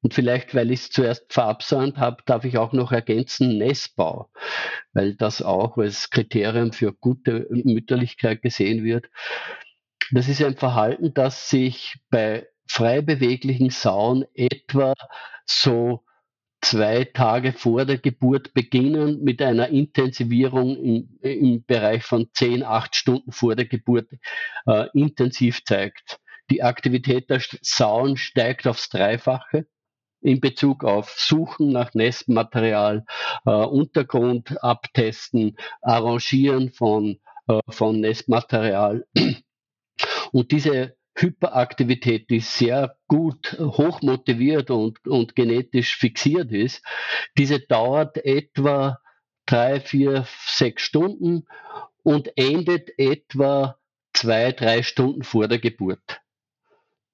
[0.00, 4.30] Und vielleicht, weil ich es zuerst verabsäumt habe, darf ich auch noch ergänzen Nestbau,
[4.94, 9.04] weil das auch als Kriterium für gute Mütterlichkeit gesehen wird.
[10.12, 14.94] Das ist ein Verhalten, das sich bei frei beweglichen Sauen etwa
[15.44, 16.05] so
[16.60, 22.94] zwei Tage vor der Geburt beginnen mit einer Intensivierung im, im Bereich von 10, 8
[22.94, 24.08] Stunden vor der Geburt
[24.66, 26.18] äh, intensiv zeigt.
[26.50, 29.66] Die Aktivität der Sauen steigt aufs Dreifache
[30.20, 33.04] in Bezug auf Suchen nach Nestmaterial,
[33.44, 39.06] äh, Untergrund abtesten, Arrangieren von, äh, von Nestmaterial.
[40.32, 46.84] Und diese Hyperaktivität, die sehr gut hoch motiviert und, und genetisch fixiert ist,
[47.38, 49.00] diese dauert etwa
[49.46, 51.46] drei, vier, sechs Stunden
[52.02, 53.78] und endet etwa
[54.12, 56.20] zwei, drei Stunden vor der Geburt.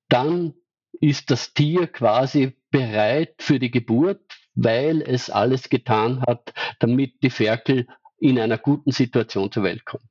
[0.09, 0.55] Dann
[1.01, 4.21] ist das Tier quasi bereit für die Geburt,
[4.55, 7.87] weil es alles getan hat, damit die Ferkel
[8.19, 10.09] in einer guten Situation zur Welt kommen.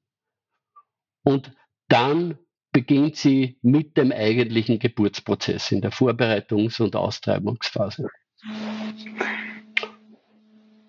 [1.23, 1.53] Und
[1.87, 2.37] dann
[2.71, 8.07] beginnt sie mit dem eigentlichen Geburtsprozess in der Vorbereitungs- und Austreibungsphase.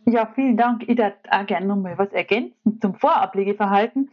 [0.06, 0.82] Ja, vielen Dank.
[0.82, 4.10] Ich würde auch gerne nochmal was ergänzen zum Vorablegeverhalten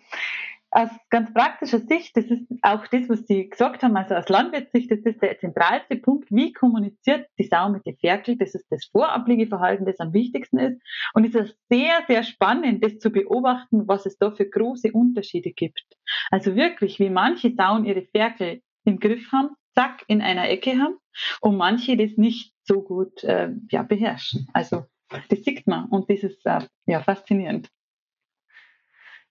[0.72, 4.92] aus ganz praktischer Sicht, das ist auch das, was Sie gesagt haben, also aus Landwirtssicht,
[4.92, 8.86] das ist der zentralste Punkt, wie kommuniziert die Sau mit den Ferkel, das ist das
[8.86, 10.82] Vorabliegeverhalten, das am wichtigsten ist.
[11.14, 15.52] Und es ist sehr, sehr spannend, das zu beobachten, was es da für große Unterschiede
[15.52, 15.84] gibt.
[16.30, 20.98] Also wirklich, wie manche Sauen ihre Ferkel im Griff haben, zack, in einer Ecke haben
[21.42, 24.48] und manche das nicht so gut äh, ja, beherrschen.
[24.54, 24.86] Also
[25.30, 27.70] das sieht man und das ist äh, ja, faszinierend.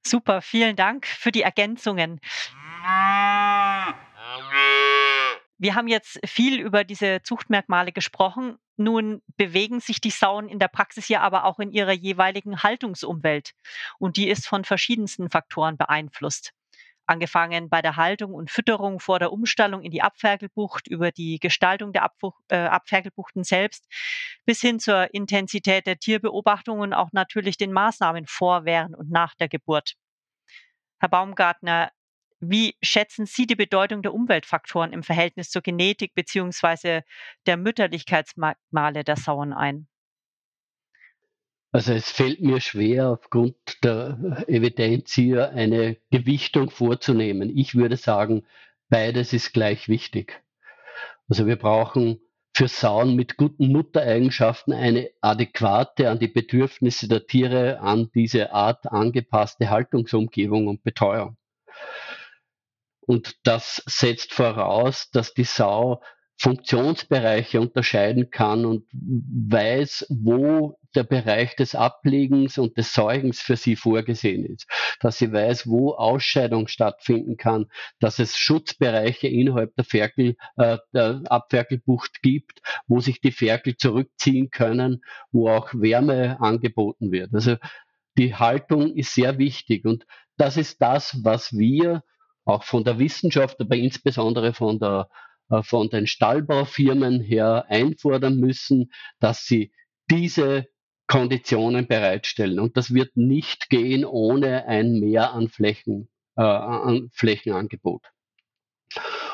[0.07, 2.21] Super, vielen Dank für die Ergänzungen.
[5.59, 8.59] Wir haben jetzt viel über diese Zuchtmerkmale gesprochen.
[8.77, 13.53] Nun bewegen sich die Sauen in der Praxis ja aber auch in ihrer jeweiligen Haltungsumwelt.
[13.99, 16.53] Und die ist von verschiedensten Faktoren beeinflusst
[17.09, 21.93] angefangen bei der Haltung und Fütterung vor der Umstallung in die Abferkelbucht, über die Gestaltung
[21.93, 23.87] der Abfuch, äh, Abferkelbuchten selbst,
[24.45, 29.35] bis hin zur Intensität der Tierbeobachtung und auch natürlich den Maßnahmen vor, während und nach
[29.35, 29.95] der Geburt.
[31.01, 31.91] Herr Baumgartner,
[32.41, 37.03] wie schätzen Sie die Bedeutung der Umweltfaktoren im Verhältnis zur Genetik beziehungsweise
[37.47, 39.89] der Mütterlichkeitsmerkmale der Sauen ein?
[41.71, 47.57] Also es fällt mir schwer, aufgrund der Evidenz hier eine Gewichtung vorzunehmen.
[47.57, 48.47] Ich würde sagen,
[48.89, 50.43] beides ist gleich wichtig.
[51.29, 52.21] Also wir brauchen
[52.57, 58.91] für Sauen mit guten Muttereigenschaften eine adäquate an die Bedürfnisse der Tiere an diese Art
[58.91, 61.37] angepasste Haltungsumgebung und Betreuung.
[63.01, 66.03] Und das setzt voraus, dass die Sau
[66.41, 73.75] Funktionsbereiche unterscheiden kann und weiß, wo der Bereich des Ablegens und des Säugens für sie
[73.75, 74.67] vorgesehen ist.
[75.01, 77.67] Dass sie weiß, wo Ausscheidung stattfinden kann,
[77.99, 84.51] dass es Schutzbereiche innerhalb der Ferkel, äh, der Abferkelbucht gibt, wo sich die Ferkel zurückziehen
[84.51, 87.35] können, wo auch Wärme angeboten wird.
[87.35, 87.57] Also
[88.17, 92.05] die Haltung ist sehr wichtig und das ist das, was wir
[92.45, 95.09] auch von der Wissenschaft, aber insbesondere von der
[95.63, 99.73] von den Stallbaufirmen her einfordern müssen, dass sie
[100.11, 100.67] diese
[101.07, 102.61] Konditionen bereitstellen.
[102.61, 108.03] Und das wird nicht gehen ohne ein Mehr an Flächen, äh, an Flächenangebot.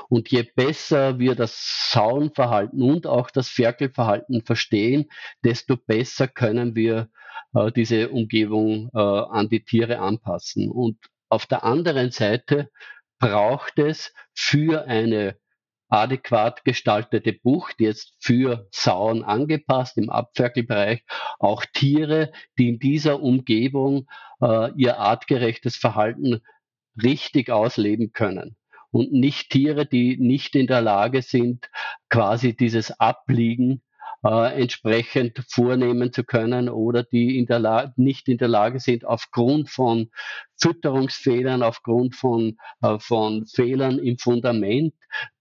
[0.08, 5.06] Und je besser wir das Sauenverhalten und auch das Ferkelverhalten verstehen,
[5.42, 7.10] desto besser können wir
[7.54, 10.70] äh, diese Umgebung äh, an die Tiere anpassen.
[10.70, 10.98] Und
[11.28, 12.70] auf der anderen Seite
[13.18, 15.38] braucht es für eine
[15.94, 21.04] adäquat gestaltete Bucht, jetzt für Sauen angepasst im Abferkelbereich,
[21.38, 24.08] auch Tiere, die in dieser Umgebung
[24.42, 26.40] äh, ihr artgerechtes Verhalten
[27.00, 28.56] richtig ausleben können.
[28.90, 31.70] Und nicht Tiere, die nicht in der Lage sind,
[32.08, 33.80] quasi dieses Abliegen
[34.24, 39.70] äh, entsprechend vornehmen zu können oder die in der nicht in der Lage sind, aufgrund
[39.70, 40.10] von
[40.60, 44.94] Fütterungsfehlern, aufgrund von, äh, von Fehlern im Fundament,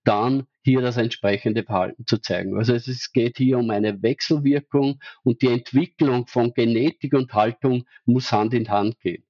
[0.04, 2.58] dann hier das entsprechende Verhalten zu zeigen.
[2.58, 8.32] Also es geht hier um eine Wechselwirkung und die Entwicklung von Genetik und Haltung muss
[8.32, 9.23] Hand in Hand gehen.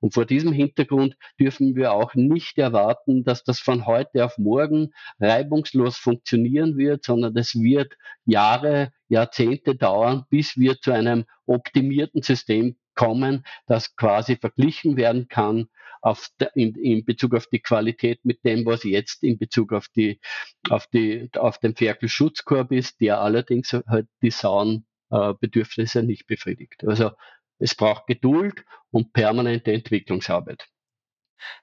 [0.00, 4.92] Und vor diesem Hintergrund dürfen wir auch nicht erwarten, dass das von heute auf morgen
[5.18, 12.76] reibungslos funktionieren wird, sondern es wird Jahre, Jahrzehnte dauern, bis wir zu einem optimierten System
[12.94, 15.68] kommen, das quasi verglichen werden kann
[16.38, 20.20] der, in, in Bezug auf die Qualität mit dem, was jetzt in Bezug auf die,
[20.68, 26.84] auf die, auf den Ferkelschutzkorb ist, der allerdings halt die Sauenbedürfnisse nicht befriedigt.
[26.86, 27.10] Also
[27.60, 30.68] es braucht Geduld und permanente Entwicklungsarbeit.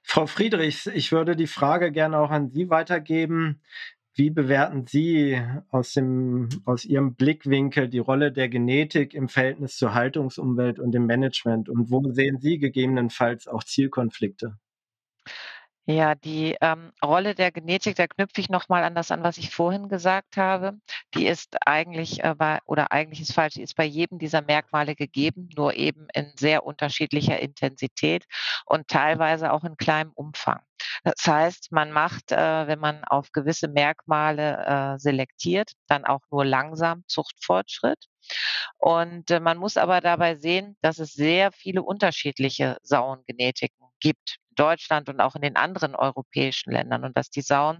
[0.02, 3.62] Frau Friedrichs, ich würde die Frage gerne auch an Sie weitergeben.
[4.14, 9.94] Wie bewerten Sie aus, dem, aus Ihrem Blickwinkel die Rolle der Genetik im Verhältnis zur
[9.94, 11.68] Haltungsumwelt und dem Management?
[11.68, 14.58] Und wo sehen Sie gegebenenfalls auch Zielkonflikte?
[15.90, 19.50] Ja, die ähm, Rolle der Genetik, da knüpfe ich nochmal an das an, was ich
[19.50, 20.74] vorhin gesagt habe.
[21.14, 24.94] Die ist eigentlich äh, bei, oder eigentlich ist falsch, die ist bei jedem dieser Merkmale
[24.94, 28.26] gegeben, nur eben in sehr unterschiedlicher Intensität
[28.66, 30.60] und teilweise auch in kleinem Umfang.
[31.04, 36.44] Das heißt, man macht, äh, wenn man auf gewisse Merkmale äh, selektiert, dann auch nur
[36.44, 38.04] langsam Zuchtfortschritt.
[38.76, 44.36] Und äh, man muss aber dabei sehen, dass es sehr viele unterschiedliche Sauengenetiken gibt.
[44.58, 47.78] Deutschland und auch in den anderen europäischen Ländern und dass die Sauen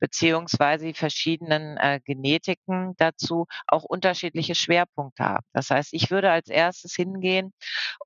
[0.00, 5.46] beziehungsweise die verschiedenen äh, Genetiken dazu auch unterschiedliche Schwerpunkte haben.
[5.52, 7.52] Das heißt, ich würde als erstes hingehen,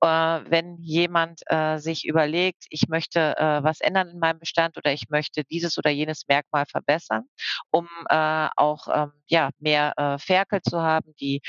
[0.01, 4.93] äh, wenn jemand äh, sich überlegt, ich möchte äh, was ändern in meinem Bestand oder
[4.93, 7.25] ich möchte dieses oder jenes Merkmal verbessern,
[7.71, 11.41] um äh, auch ähm, ja, mehr äh, Ferkel zu haben, die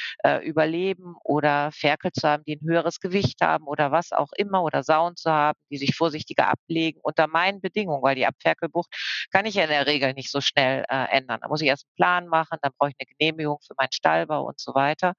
[0.43, 4.83] überleben oder Ferkel zu haben, die ein höheres Gewicht haben oder was auch immer oder
[4.83, 8.89] Sauen zu haben, die sich vorsichtiger ab ablegen unter meinen Bedingungen, weil die Abferkelbucht
[9.31, 11.39] kann ich ja in der Regel nicht so schnell äh, ändern.
[11.41, 14.43] Da muss ich erst einen Plan machen, dann brauche ich eine Genehmigung für meinen Stallbau
[14.45, 15.13] und so weiter.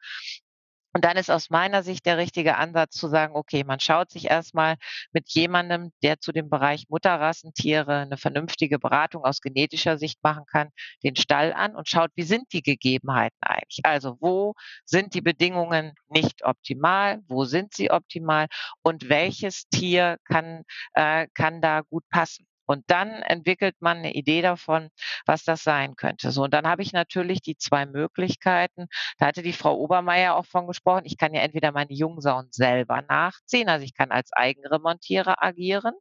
[0.94, 4.30] Und dann ist aus meiner Sicht der richtige Ansatz zu sagen, okay, man schaut sich
[4.30, 4.76] erstmal
[5.12, 10.68] mit jemandem, der zu dem Bereich Mutterrassentiere eine vernünftige Beratung aus genetischer Sicht machen kann,
[11.02, 13.80] den Stall an und schaut, wie sind die Gegebenheiten eigentlich?
[13.84, 17.20] Also wo sind die Bedingungen nicht optimal?
[17.26, 18.46] Wo sind sie optimal?
[18.82, 20.62] Und welches Tier kann,
[20.94, 22.46] äh, kann da gut passen?
[22.66, 24.88] Und dann entwickelt man eine Idee davon,
[25.26, 26.30] was das sein könnte.
[26.30, 28.86] So, und dann habe ich natürlich die zwei Möglichkeiten.
[29.18, 31.02] Da hatte die Frau Obermeier auch von gesprochen.
[31.04, 35.94] Ich kann ja entweder meine Jungsauen selber nachziehen, also ich kann als Eigenremontierer agieren.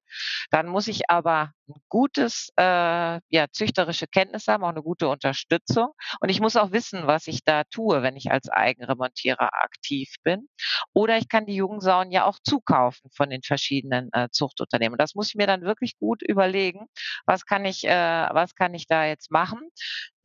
[0.52, 2.63] Dann muss ich aber ein gutes, äh,
[3.30, 5.89] ja, züchterische Kenntnis haben, auch eine gute Unterstützung.
[6.19, 10.47] Und ich muss auch wissen, was ich da tue, wenn ich als Eigenremontierer aktiv bin.
[10.93, 14.97] Oder ich kann die Jungsauen ja auch zukaufen von den verschiedenen äh, Zuchtunternehmen.
[14.97, 16.88] Das muss ich mir dann wirklich gut überlegen überlegen,
[17.26, 17.90] was kann ich, äh,
[18.32, 19.60] was kann ich da jetzt machen?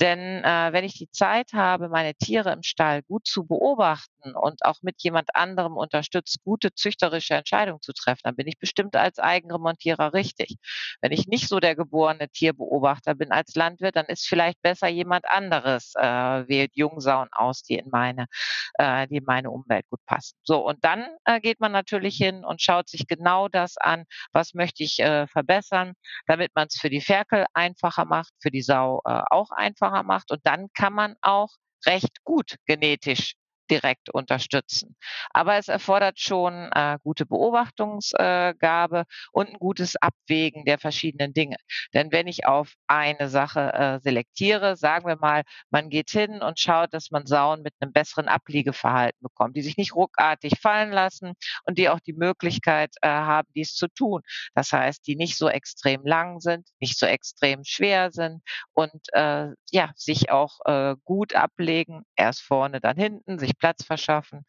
[0.00, 4.64] Denn äh, wenn ich die Zeit habe, meine Tiere im Stall gut zu beobachten und
[4.64, 9.18] auch mit jemand anderem unterstützt, gute züchterische Entscheidungen zu treffen, dann bin ich bestimmt als
[9.18, 10.56] Eigenremontierer richtig.
[11.00, 15.28] Wenn ich nicht so der geborene Tierbeobachter bin als Landwirt, dann ist vielleicht besser jemand
[15.28, 18.26] anderes äh, wählt Jungsauen aus, die in meine,
[18.74, 20.36] äh, die in meine Umwelt gut passen.
[20.42, 24.54] So und dann äh, geht man natürlich hin und schaut sich genau das an, was
[24.54, 25.94] möchte ich äh, verbessern,
[26.26, 30.30] damit man es für die Ferkel einfacher macht, für die Sau äh, auch einfacher macht.
[30.30, 31.50] Und dann kann man auch
[31.86, 33.34] recht gut genetisch
[33.70, 34.96] direkt unterstützen.
[35.30, 41.56] Aber es erfordert schon äh, gute Beobachtungsgabe äh, und ein gutes Abwägen der verschiedenen Dinge.
[41.94, 46.58] Denn wenn ich auf eine Sache äh, selektiere, sagen wir mal, man geht hin und
[46.58, 51.34] schaut, dass man Sauen mit einem besseren Abliegeverhalten bekommt, die sich nicht ruckartig fallen lassen
[51.64, 54.22] und die auch die Möglichkeit äh, haben, dies zu tun.
[54.54, 58.42] Das heißt, die nicht so extrem lang sind, nicht so extrem schwer sind
[58.72, 64.44] und äh, ja, sich auch äh, gut ablegen, erst vorne, dann hinten, sich Platz verschaffen.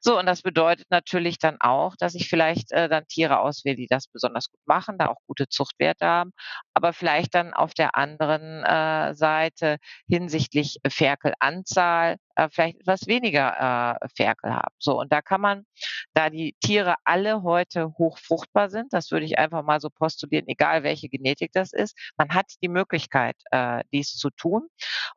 [0.00, 3.86] So, und das bedeutet natürlich dann auch, dass ich vielleicht äh, dann Tiere auswähle, die
[3.88, 6.32] das besonders gut machen, da auch gute Zuchtwerte haben,
[6.74, 9.78] aber vielleicht dann auf der anderen äh, Seite
[10.08, 14.74] hinsichtlich Ferkelanzahl äh, vielleicht etwas weniger äh, Ferkel haben.
[14.78, 15.66] So, und da kann man,
[16.14, 20.84] da die Tiere alle heute hochfruchtbar sind, das würde ich einfach mal so postulieren, egal
[20.84, 24.68] welche Genetik das ist, man hat die Möglichkeit, äh, dies zu tun.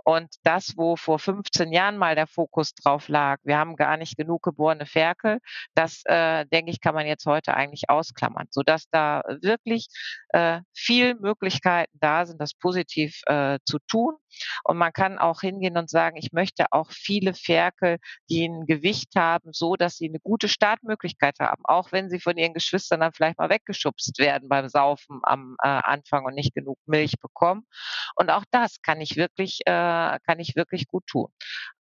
[0.04, 4.18] Und das, wo vor 15 Jahren mal der Fokus drauf lag, wir haben gar nicht
[4.18, 5.40] genug geborene Ferkel,
[5.76, 9.88] das, äh, denke ich, kann man jetzt heute eigentlich ausklammern, sodass da wirklich
[10.30, 14.16] äh, viel Möglichkeiten da sind, das positiv äh, zu tun.
[14.64, 17.98] Und man kann auch hingehen und sagen, ich möchte auch viele Ferkel,
[18.30, 22.38] die ein Gewicht haben, so dass sie eine gute Startmöglichkeit haben, auch wenn sie von
[22.38, 26.78] ihren Geschwistern dann vielleicht mal weggeschubst werden beim Saufen am äh, Anfang und nicht genug
[26.86, 27.68] Milch bekommen.
[28.16, 31.28] Und auch das kann ich wirklich, äh, kann ich wirklich gut tun.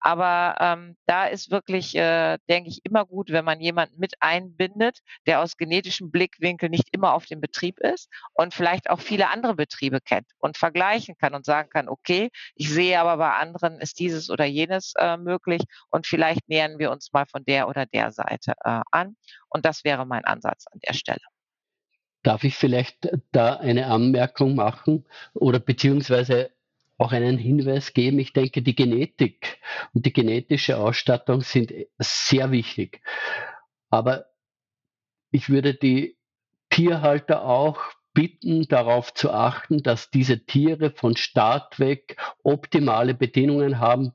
[0.01, 5.01] Aber ähm, da ist wirklich, äh, denke ich, immer gut, wenn man jemanden mit einbindet,
[5.27, 9.55] der aus genetischem Blickwinkel nicht immer auf dem Betrieb ist und vielleicht auch viele andere
[9.55, 13.99] Betriebe kennt und vergleichen kann und sagen kann, okay, ich sehe aber bei anderen ist
[13.99, 18.13] dieses oder jenes äh, möglich und vielleicht nähern wir uns mal von der oder der
[18.13, 19.17] Seite äh, an.
[19.49, 21.21] Und das wäre mein Ansatz an der Stelle.
[22.23, 26.51] Darf ich vielleicht da eine Anmerkung machen oder beziehungsweise
[26.99, 28.19] auch einen Hinweis geben?
[28.19, 29.61] Ich denke, die Genetik
[29.95, 33.01] und die genetische Ausstattung sind sehr wichtig.
[33.89, 34.27] Aber
[35.31, 36.19] ich würde die
[36.71, 37.81] Tierhalter auch
[38.15, 44.13] bitten, darauf zu achten, dass diese Tiere von Start weg optimale Bedingungen haben,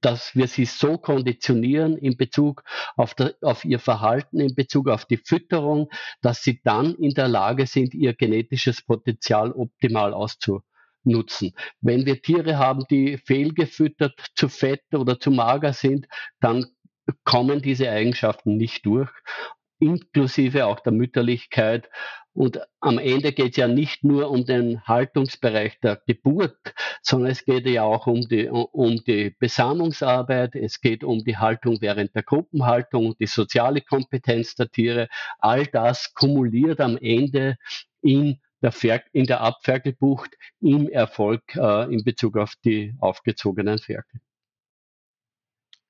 [0.00, 2.62] dass wir sie so konditionieren in Bezug
[2.96, 5.88] auf, der, auf, ihr Verhalten, in Bezug auf die Fütterung,
[6.20, 11.54] dass sie dann in der Lage sind, ihr genetisches Potenzial optimal auszunutzen.
[11.80, 16.06] Wenn wir Tiere haben, die fehlgefüttert, zu fett oder zu mager sind,
[16.40, 16.66] dann
[17.24, 19.10] kommen diese Eigenschaften nicht durch
[19.82, 21.90] inklusive auch der Mütterlichkeit.
[22.34, 26.56] Und am Ende geht es ja nicht nur um den Haltungsbereich der Geburt,
[27.02, 31.78] sondern es geht ja auch um die, um die Besamungsarbeit, es geht um die Haltung
[31.80, 35.08] während der Gruppenhaltung, die soziale Kompetenz der Tiere.
[35.40, 37.56] All das kumuliert am Ende
[38.00, 40.30] in der, Fer in der Abferkelbucht
[40.60, 44.20] im Erfolg äh, in Bezug auf die aufgezogenen Ferkel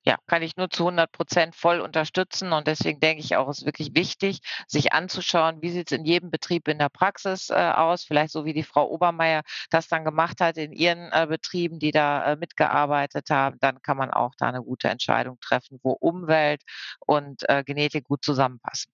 [0.05, 2.51] ja, kann ich nur zu 100 Prozent voll unterstützen.
[2.51, 6.05] Und deswegen denke ich auch, es ist wirklich wichtig, sich anzuschauen, wie sieht es in
[6.05, 8.03] jedem Betrieb in der Praxis äh, aus.
[8.03, 11.91] Vielleicht so wie die Frau Obermeier das dann gemacht hat in ihren äh, Betrieben, die
[11.91, 13.57] da äh, mitgearbeitet haben.
[13.59, 16.61] Dann kann man auch da eine gute Entscheidung treffen, wo Umwelt
[17.05, 18.91] und äh, Genetik gut zusammenpassen.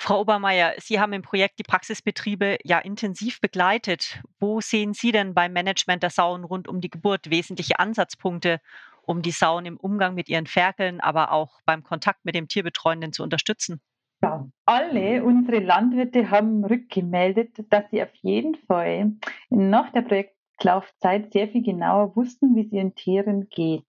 [0.00, 4.20] Frau Obermeier, Sie haben im Projekt die Praxisbetriebe ja intensiv begleitet.
[4.38, 8.60] Wo sehen Sie denn beim Management der Sauen rund um die Geburt wesentliche Ansatzpunkte,
[9.08, 13.12] um die Sauen im Umgang mit ihren Ferkeln, aber auch beim Kontakt mit dem Tierbetreuenden
[13.12, 13.80] zu unterstützen?
[14.22, 19.12] Ja, alle unsere Landwirte haben rückgemeldet, dass sie auf jeden Fall
[19.48, 23.86] nach der Projektlaufzeit sehr viel genauer wussten, wie es ihren Tieren geht.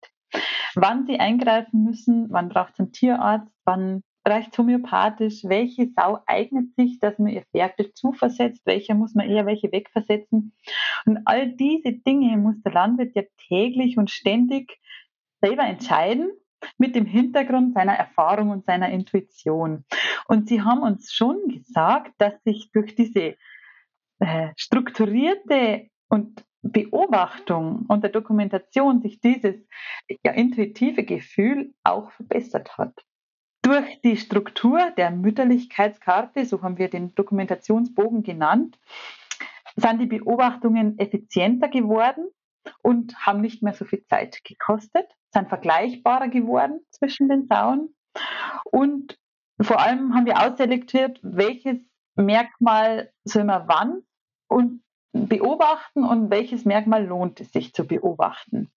[0.76, 6.76] Wann sie eingreifen müssen, wann braucht es einen Tierarzt, wann reicht homöopathisch, welche Sau eignet
[6.76, 10.54] sich, dass man ihr Ferkel zuversetzt, welcher muss man eher welche wegversetzen.
[11.06, 14.80] Und all diese Dinge muss der Landwirt ja täglich und ständig
[15.42, 16.32] selber entscheiden
[16.78, 19.86] mit dem Hintergrund seiner Erfahrung und seiner Intuition.
[20.28, 23.36] Und sie haben uns schon gesagt, dass sich durch diese
[24.20, 29.56] äh, strukturierte und Beobachtung und der Dokumentation sich dieses
[30.26, 32.94] ja, intuitive Gefühl auch verbessert hat.
[33.62, 38.78] Durch die Struktur der Mütterlichkeitskarte, so haben wir den Dokumentationsbogen genannt,
[39.76, 42.28] sind die Beobachtungen effizienter geworden
[42.82, 47.94] und haben nicht mehr so viel Zeit gekostet, sind vergleichbarer geworden zwischen den Sauen
[48.64, 49.18] und
[49.62, 51.78] vor allem haben wir ausselektiert, welches
[52.16, 54.02] Merkmal soll man wann
[54.48, 58.70] und beobachten und welches Merkmal lohnt es sich zu beobachten.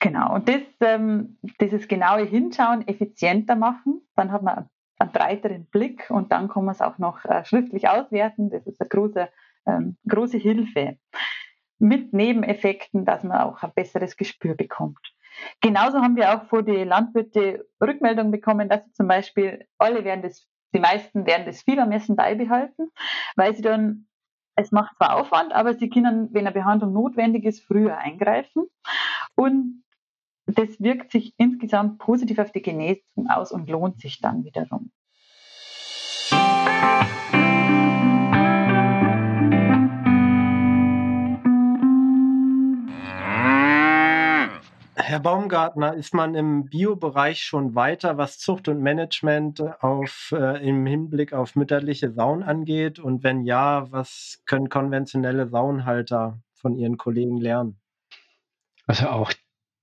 [0.00, 4.68] Genau, und das, ähm, dieses genaue Hinschauen effizienter machen, dann hat man
[4.98, 8.50] einen breiteren Blick und dann kann man es auch noch äh, schriftlich auswerten.
[8.50, 9.28] Das ist eine große,
[9.66, 10.98] ähm, große Hilfe
[11.80, 14.98] mit Nebeneffekten, dass man auch ein besseres Gespür bekommt.
[15.60, 20.22] Genauso haben wir auch vor die Landwirte Rückmeldung bekommen, dass sie zum Beispiel alle werden
[20.22, 22.90] das, die meisten werden das Fiebermessen beibehalten,
[23.36, 24.06] weil sie dann,
[24.56, 28.66] es macht zwar Aufwand, aber sie können, wenn eine Behandlung notwendig ist, früher eingreifen.
[29.34, 29.84] Und
[30.46, 34.90] das wirkt sich insgesamt positiv auf die Genesung aus und lohnt sich dann wiederum.
[45.10, 50.86] Herr Baumgartner, ist man im Biobereich schon weiter, was Zucht und Management auf, äh, im
[50.86, 53.00] Hinblick auf mütterliche Sauen angeht?
[53.00, 57.80] Und wenn ja, was können konventionelle Sauenhalter von ihren Kollegen lernen?
[58.86, 59.32] Also auch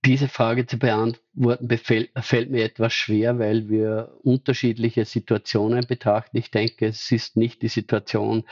[0.08, 6.38] diese Frage zu beantworten befällt, fällt mir etwas schwer, weil wir unterschiedliche Situationen betrachten.
[6.38, 8.45] Ich denke, es ist nicht die Situation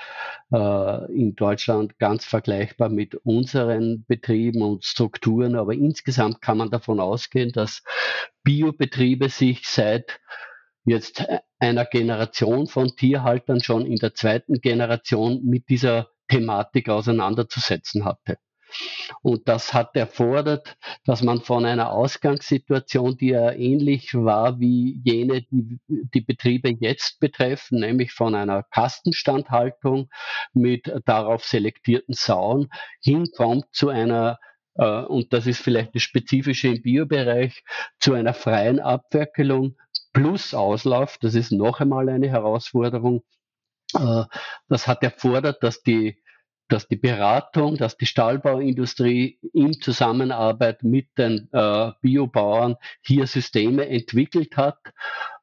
[0.52, 7.00] äh, in Deutschland ganz vergleichbar mit unseren Betrieben und Strukturen, aber insgesamt kann man davon
[7.00, 7.84] ausgehen, dass
[8.44, 10.20] Biobetriebe sich seit
[10.84, 11.26] jetzt
[11.58, 18.38] einer Generation von Tierhaltern schon in der zweiten Generation mit dieser Thematik auseinanderzusetzen hatte.
[19.22, 25.44] Und das hat erfordert, dass man von einer Ausgangssituation, die ja ähnlich war wie jene,
[25.44, 30.10] die die Betriebe jetzt betreffen, nämlich von einer Kastenstandhaltung
[30.54, 32.70] mit darauf selektierten Sauen,
[33.02, 34.40] hinkommt zu einer
[34.76, 37.64] äh, und das ist vielleicht das Spezifische im Biobereich,
[38.00, 39.78] zu einer freien Abwerkelung
[40.14, 41.18] plus Auslauf.
[41.20, 43.24] Das ist noch einmal eine Herausforderung.
[43.94, 44.24] Äh,
[44.68, 46.22] das hat erfordert, dass die
[46.68, 54.58] dass die Beratung, dass die Stahlbauindustrie in Zusammenarbeit mit den äh, Biobauern hier Systeme entwickelt
[54.58, 54.80] hat,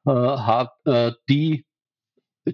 [0.05, 1.65] äh, hat äh, die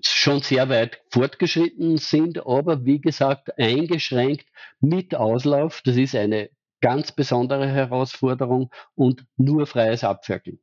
[0.06, 4.46] schon sehr weit fortgeschritten sind, aber wie gesagt eingeschränkt
[4.80, 5.82] mit Auslauf.
[5.84, 6.50] Das ist eine
[6.82, 10.60] ganz besondere Herausforderung und nur freies Abferkeln.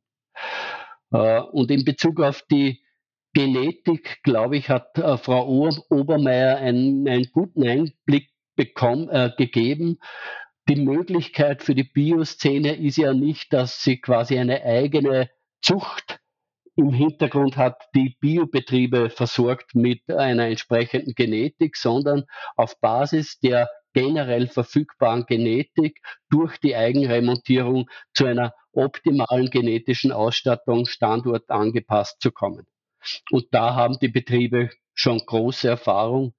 [1.11, 2.81] Äh, und in Bezug auf die
[3.33, 5.47] Genetik, glaube ich, hat äh, Frau
[5.89, 9.99] Obermeier einen, einen guten Einblick bekommen, äh, gegeben.
[10.69, 15.29] Die Möglichkeit für die Bioszene ist ja nicht, dass sie quasi eine eigene
[15.61, 16.19] Zucht
[16.75, 22.25] im Hintergrund hat, die Biobetriebe versorgt mit einer entsprechenden Genetik, sondern
[22.55, 25.99] auf Basis der generell verfügbaren Genetik
[26.29, 32.67] durch die Eigenremontierung zu einer optimalen genetischen Ausstattung standortangepasst zu kommen.
[33.31, 36.33] Und da haben die Betriebe schon große Erfahrung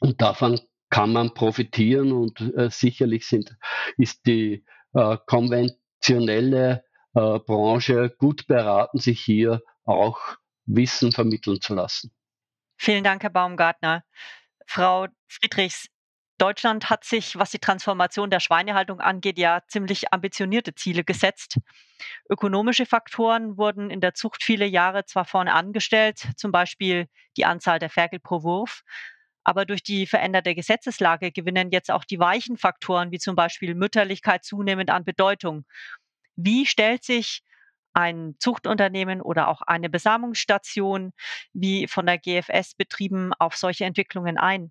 [0.00, 0.60] und davon
[0.90, 3.56] kann man profitieren und äh, sicherlich sind,
[3.96, 4.64] ist die
[4.94, 6.84] äh, konventionelle
[7.14, 10.18] äh, Branche gut beraten, sich hier auch
[10.64, 12.12] Wissen vermitteln zu lassen.
[12.76, 14.04] Vielen Dank, Herr Baumgartner.
[14.66, 15.88] Frau Friedrichs,
[16.38, 21.58] Deutschland hat sich, was die Transformation der Schweinehaltung angeht, ja ziemlich ambitionierte Ziele gesetzt.
[22.30, 27.78] Ökonomische Faktoren wurden in der Zucht viele Jahre zwar vorne angestellt, zum Beispiel die Anzahl
[27.80, 28.82] der Ferkel pro Wurf,
[29.44, 34.44] aber durch die veränderte Gesetzeslage gewinnen jetzt auch die weichen Faktoren, wie zum Beispiel Mütterlichkeit,
[34.44, 35.64] zunehmend an Bedeutung.
[36.36, 37.42] Wie stellt sich
[37.94, 41.12] ein Zuchtunternehmen oder auch eine Besamungsstation
[41.52, 44.70] wie von der GFS betrieben auf solche Entwicklungen ein?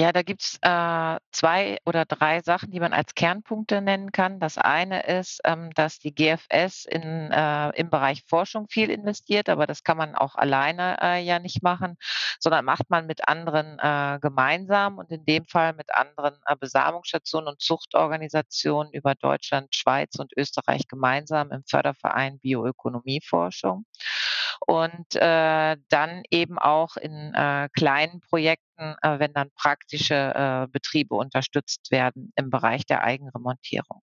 [0.00, 4.40] Ja, da gibt's, äh, 2 oder 3 Sachen, die man als Kernpunkte nennen kann.
[4.40, 9.66] Das eine ist, ähm, dass die GFS in, äh, im Bereich Forschung viel investiert, aber
[9.66, 11.96] das kann man auch alleine äh, ja nicht machen,
[12.38, 17.48] sondern macht man mit anderen äh, gemeinsam und in dem Fall mit anderen äh, Besamungsstationen
[17.48, 23.84] und Zuchtorganisationen über Deutschland, Schweiz und Österreich gemeinsam im Förderverein Bioökonomieforschung
[24.66, 31.14] und äh, dann eben auch in äh, kleinen Projekten, äh, wenn dann praktische äh, Betriebe
[31.14, 34.02] unterstützt werden im Bereich der Eigenremontierung.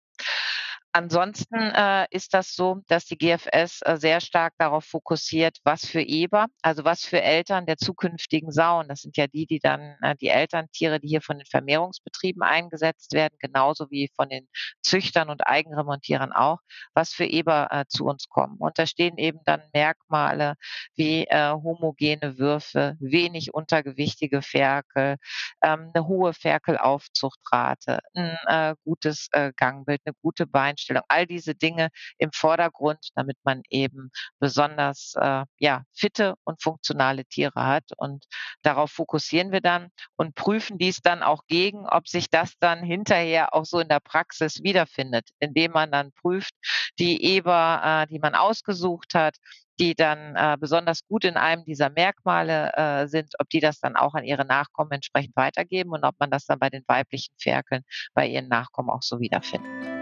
[0.97, 6.01] Ansonsten äh, ist das so, dass die GFS äh, sehr stark darauf fokussiert, was für
[6.01, 10.15] Eber, also was für Eltern der zukünftigen Sauen, das sind ja die, die dann äh,
[10.15, 14.47] die Elterntiere, die hier von den Vermehrungsbetrieben eingesetzt werden, genauso wie von den
[14.81, 16.61] Züchtern und Eigenremontierern auch,
[16.95, 18.57] was für Eber äh, zu uns kommen.
[18.57, 20.55] Und da stehen eben dann Merkmale
[20.95, 25.17] wie äh, homogene Würfe, wenig untergewichtige Ferkel,
[25.61, 31.89] ähm, eine hohe Ferkelaufzuchtrate, ein äh, gutes Gangbild, eine gute Beinstellung Einstellung, all diese Dinge
[32.17, 37.83] im Vordergrund, damit man eben besonders äh, ja, fitte und funktionale Tiere hat.
[37.97, 38.25] Und
[38.61, 43.53] darauf fokussieren wir dann und prüfen dies dann auch gegen, ob sich das dann hinterher
[43.53, 46.53] auch so in der Praxis wiederfindet, indem man dann prüft,
[46.99, 49.35] die Eber, äh, die man ausgesucht hat,
[49.79, 53.95] die dann äh, besonders gut in einem dieser Merkmale äh, sind, ob die das dann
[53.95, 57.83] auch an ihre Nachkommen entsprechend weitergeben und ob man das dann bei den weiblichen Ferkeln
[58.13, 59.96] bei ihren Nachkommen auch so wiederfindet.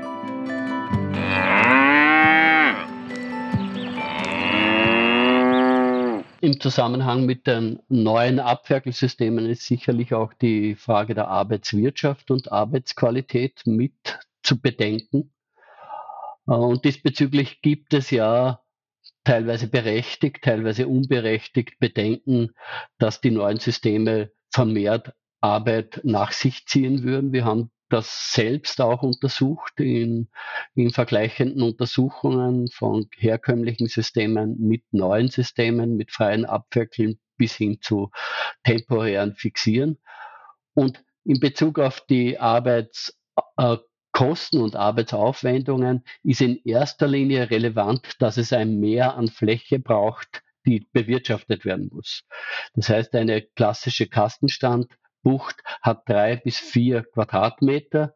[6.45, 13.63] Im Zusammenhang mit den neuen Abferkelsystemen ist sicherlich auch die Frage der Arbeitswirtschaft und Arbeitsqualität
[13.65, 15.33] mit zu bedenken.
[16.47, 18.61] Äh, und diesbezüglich gibt es ja
[19.23, 22.51] teilweise berechtigt, teilweise unberechtigt Bedenken,
[22.99, 27.33] dass die neuen Systeme vermehrt Arbeit nach sich ziehen würden.
[27.33, 30.27] Wir haben das selbst auch untersucht in,
[30.73, 38.09] in vergleichenden Untersuchungen von herkömmlichen Systemen mit neuen Systemen, mit freien Abferkeln bis hin zu
[38.63, 39.97] temporären Fixieren.
[40.73, 48.53] Und in Bezug auf die Arbeitskosten und Arbeitsaufwendungen ist in erster Linie relevant, dass es
[48.53, 52.23] ein Mehr an Fläche braucht, die bewirtschaftet werden muss.
[52.73, 54.88] Das heißt, eine klassische Kastenstand
[55.26, 58.13] Bucht hat drei bis vier Quadratmeter.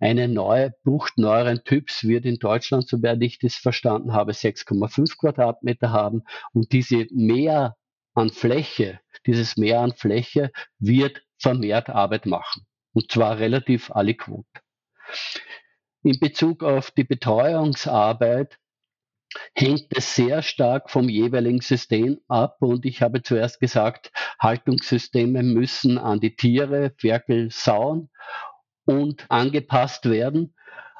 [0.00, 5.92] Eine neue Bucht neueren Typs wird in Deutschland, soweit ich das verstanden habe, 6,5 Quadratmeter
[5.92, 6.22] haben.
[6.54, 7.76] Und diese Mehr
[8.14, 12.66] an Fläche, dieses Mehr an Fläche wird vermehrt Arbeit machen.
[12.94, 14.46] Und zwar relativ aliquot.
[16.02, 18.58] In Bezug auf die Betreuungsarbeit
[19.54, 22.56] hängt es sehr stark vom jeweiligen System ab.
[22.60, 28.10] Und ich habe zuerst gesagt, Haltungssysteme müssen an die Tiere, Ferkel, Sauen
[28.84, 30.54] und angepasst werden.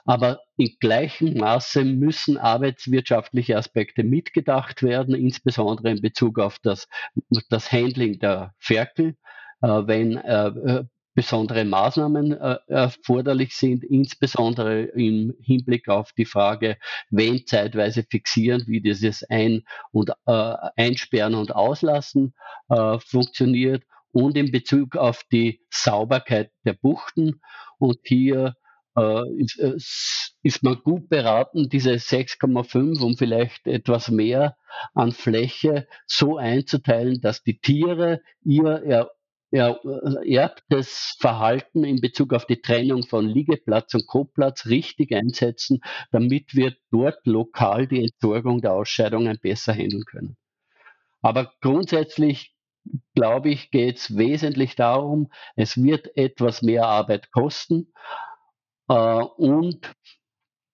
[0.04, 6.88] Aber in gleichem Maße müssen arbeitswirtschaftliche Aspekte mitgedacht werden, insbesondere in Bezug auf das,
[7.50, 9.16] das Handling der Ferkel.
[9.62, 10.84] Äh, wenn äh,
[11.16, 16.76] besondere Maßnahmen äh, erforderlich sind, insbesondere im Hinblick auf die Frage,
[17.10, 22.34] wen zeitweise fixieren, wie dieses Ein- und äh, Einsperren und Auslassen
[22.68, 27.40] äh, funktioniert und in Bezug auf die Sauberkeit der Buchten.
[27.78, 28.54] Und hier
[28.96, 29.74] äh, ist, äh,
[30.42, 34.56] ist man gut beraten, diese 6,5 und vielleicht etwas mehr
[34.94, 39.10] an Fläche so einzuteilen, dass die Tiere ihr
[39.56, 39.74] ja,
[40.22, 45.80] erbtes Verhalten in Bezug auf die Trennung von Liegeplatz und Koplatz richtig einsetzen,
[46.10, 50.36] damit wir dort lokal die Entsorgung der Ausscheidungen besser handeln können.
[51.22, 52.54] Aber grundsätzlich,
[53.14, 57.94] glaube ich, geht es wesentlich darum, es wird etwas mehr Arbeit kosten
[58.88, 59.90] äh, und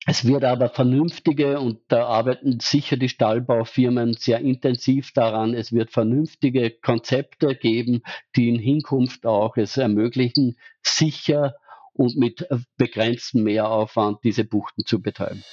[0.06, 5.92] es wird aber vernünftige, und da arbeiten sicher die Stallbaufirmen sehr intensiv daran, es wird
[5.92, 8.02] vernünftige Konzepte geben,
[8.34, 11.54] die in Hinkunft auch es ermöglichen, sicher
[11.92, 15.44] und mit begrenztem Mehraufwand diese Buchten zu betreiben.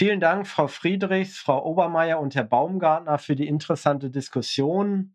[0.00, 5.14] Vielen Dank, Frau Friedrichs, Frau Obermeier und Herr Baumgartner für die interessante Diskussion.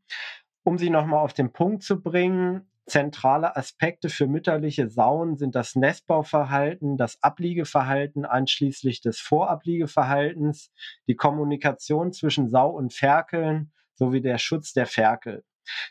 [0.63, 5.73] Um sie nochmal auf den Punkt zu bringen, zentrale Aspekte für mütterliche Sauen sind das
[5.73, 10.71] Nestbauverhalten, das Abliegeverhalten einschließlich des Vorabliegeverhaltens,
[11.07, 15.43] die Kommunikation zwischen Sau und Ferkeln sowie der Schutz der Ferkel.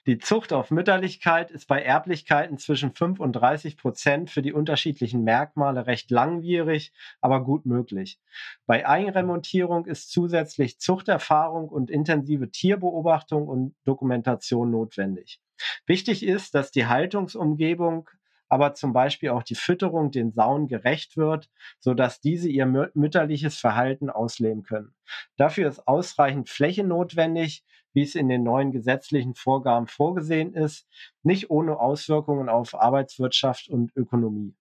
[0.06, 5.24] Die Zucht auf Mütterlichkeit ist bei Erblichkeiten zwischen 5 und 30 Prozent für die unterschiedlichen
[5.24, 8.20] Merkmale recht langwierig, aber gut möglich.
[8.66, 15.40] Bei Eigenremontierung ist zusätzlich Zuchterfahrung und intensive Tierbeobachtung und Dokumentation notwendig.
[15.86, 18.08] Wichtig ist, dass die Haltungsumgebung
[18.48, 21.50] aber zum Beispiel auch die Fütterung den Sauen gerecht wird,
[21.80, 24.94] sodass diese ihr mütterliches Verhalten ausleben können.
[25.36, 27.64] Dafür ist ausreichend Fläche notwendig,
[27.94, 30.86] wie es in den neuen gesetzlichen Vorgaben vorgesehen ist,
[31.22, 34.54] nicht ohne Auswirkungen auf Arbeitswirtschaft und Ökonomie.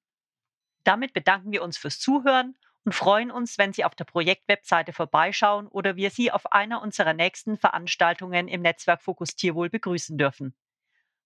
[0.84, 2.56] Damit bedanken wir uns fürs Zuhören
[2.86, 7.14] und freuen uns, wenn Sie auf der Projektwebseite vorbeischauen oder wir Sie auf einer unserer
[7.14, 10.54] nächsten Veranstaltungen im Netzwerk Fokus Tierwohl begrüßen dürfen.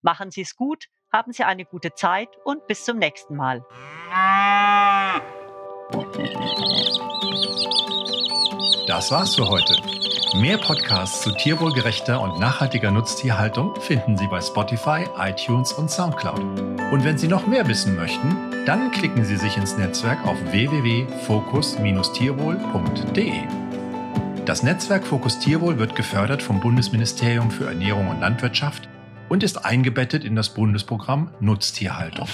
[0.01, 3.66] Machen Sie es gut, haben Sie eine gute Zeit und bis zum nächsten Mal.
[8.88, 10.07] Das war's für heute.
[10.36, 16.42] Mehr Podcasts zu tierwohlgerechter und nachhaltiger Nutztierhaltung finden Sie bei Spotify, iTunes und Soundcloud.
[16.92, 23.34] Und wenn Sie noch mehr wissen möchten, dann klicken Sie sich ins Netzwerk auf www.fokus-tierwohl.de.
[24.46, 28.90] Das Netzwerk Fokus Tierwohl wird gefördert vom Bundesministerium für Ernährung und Landwirtschaft
[29.30, 32.28] und ist eingebettet in das Bundesprogramm Nutztierhaltung.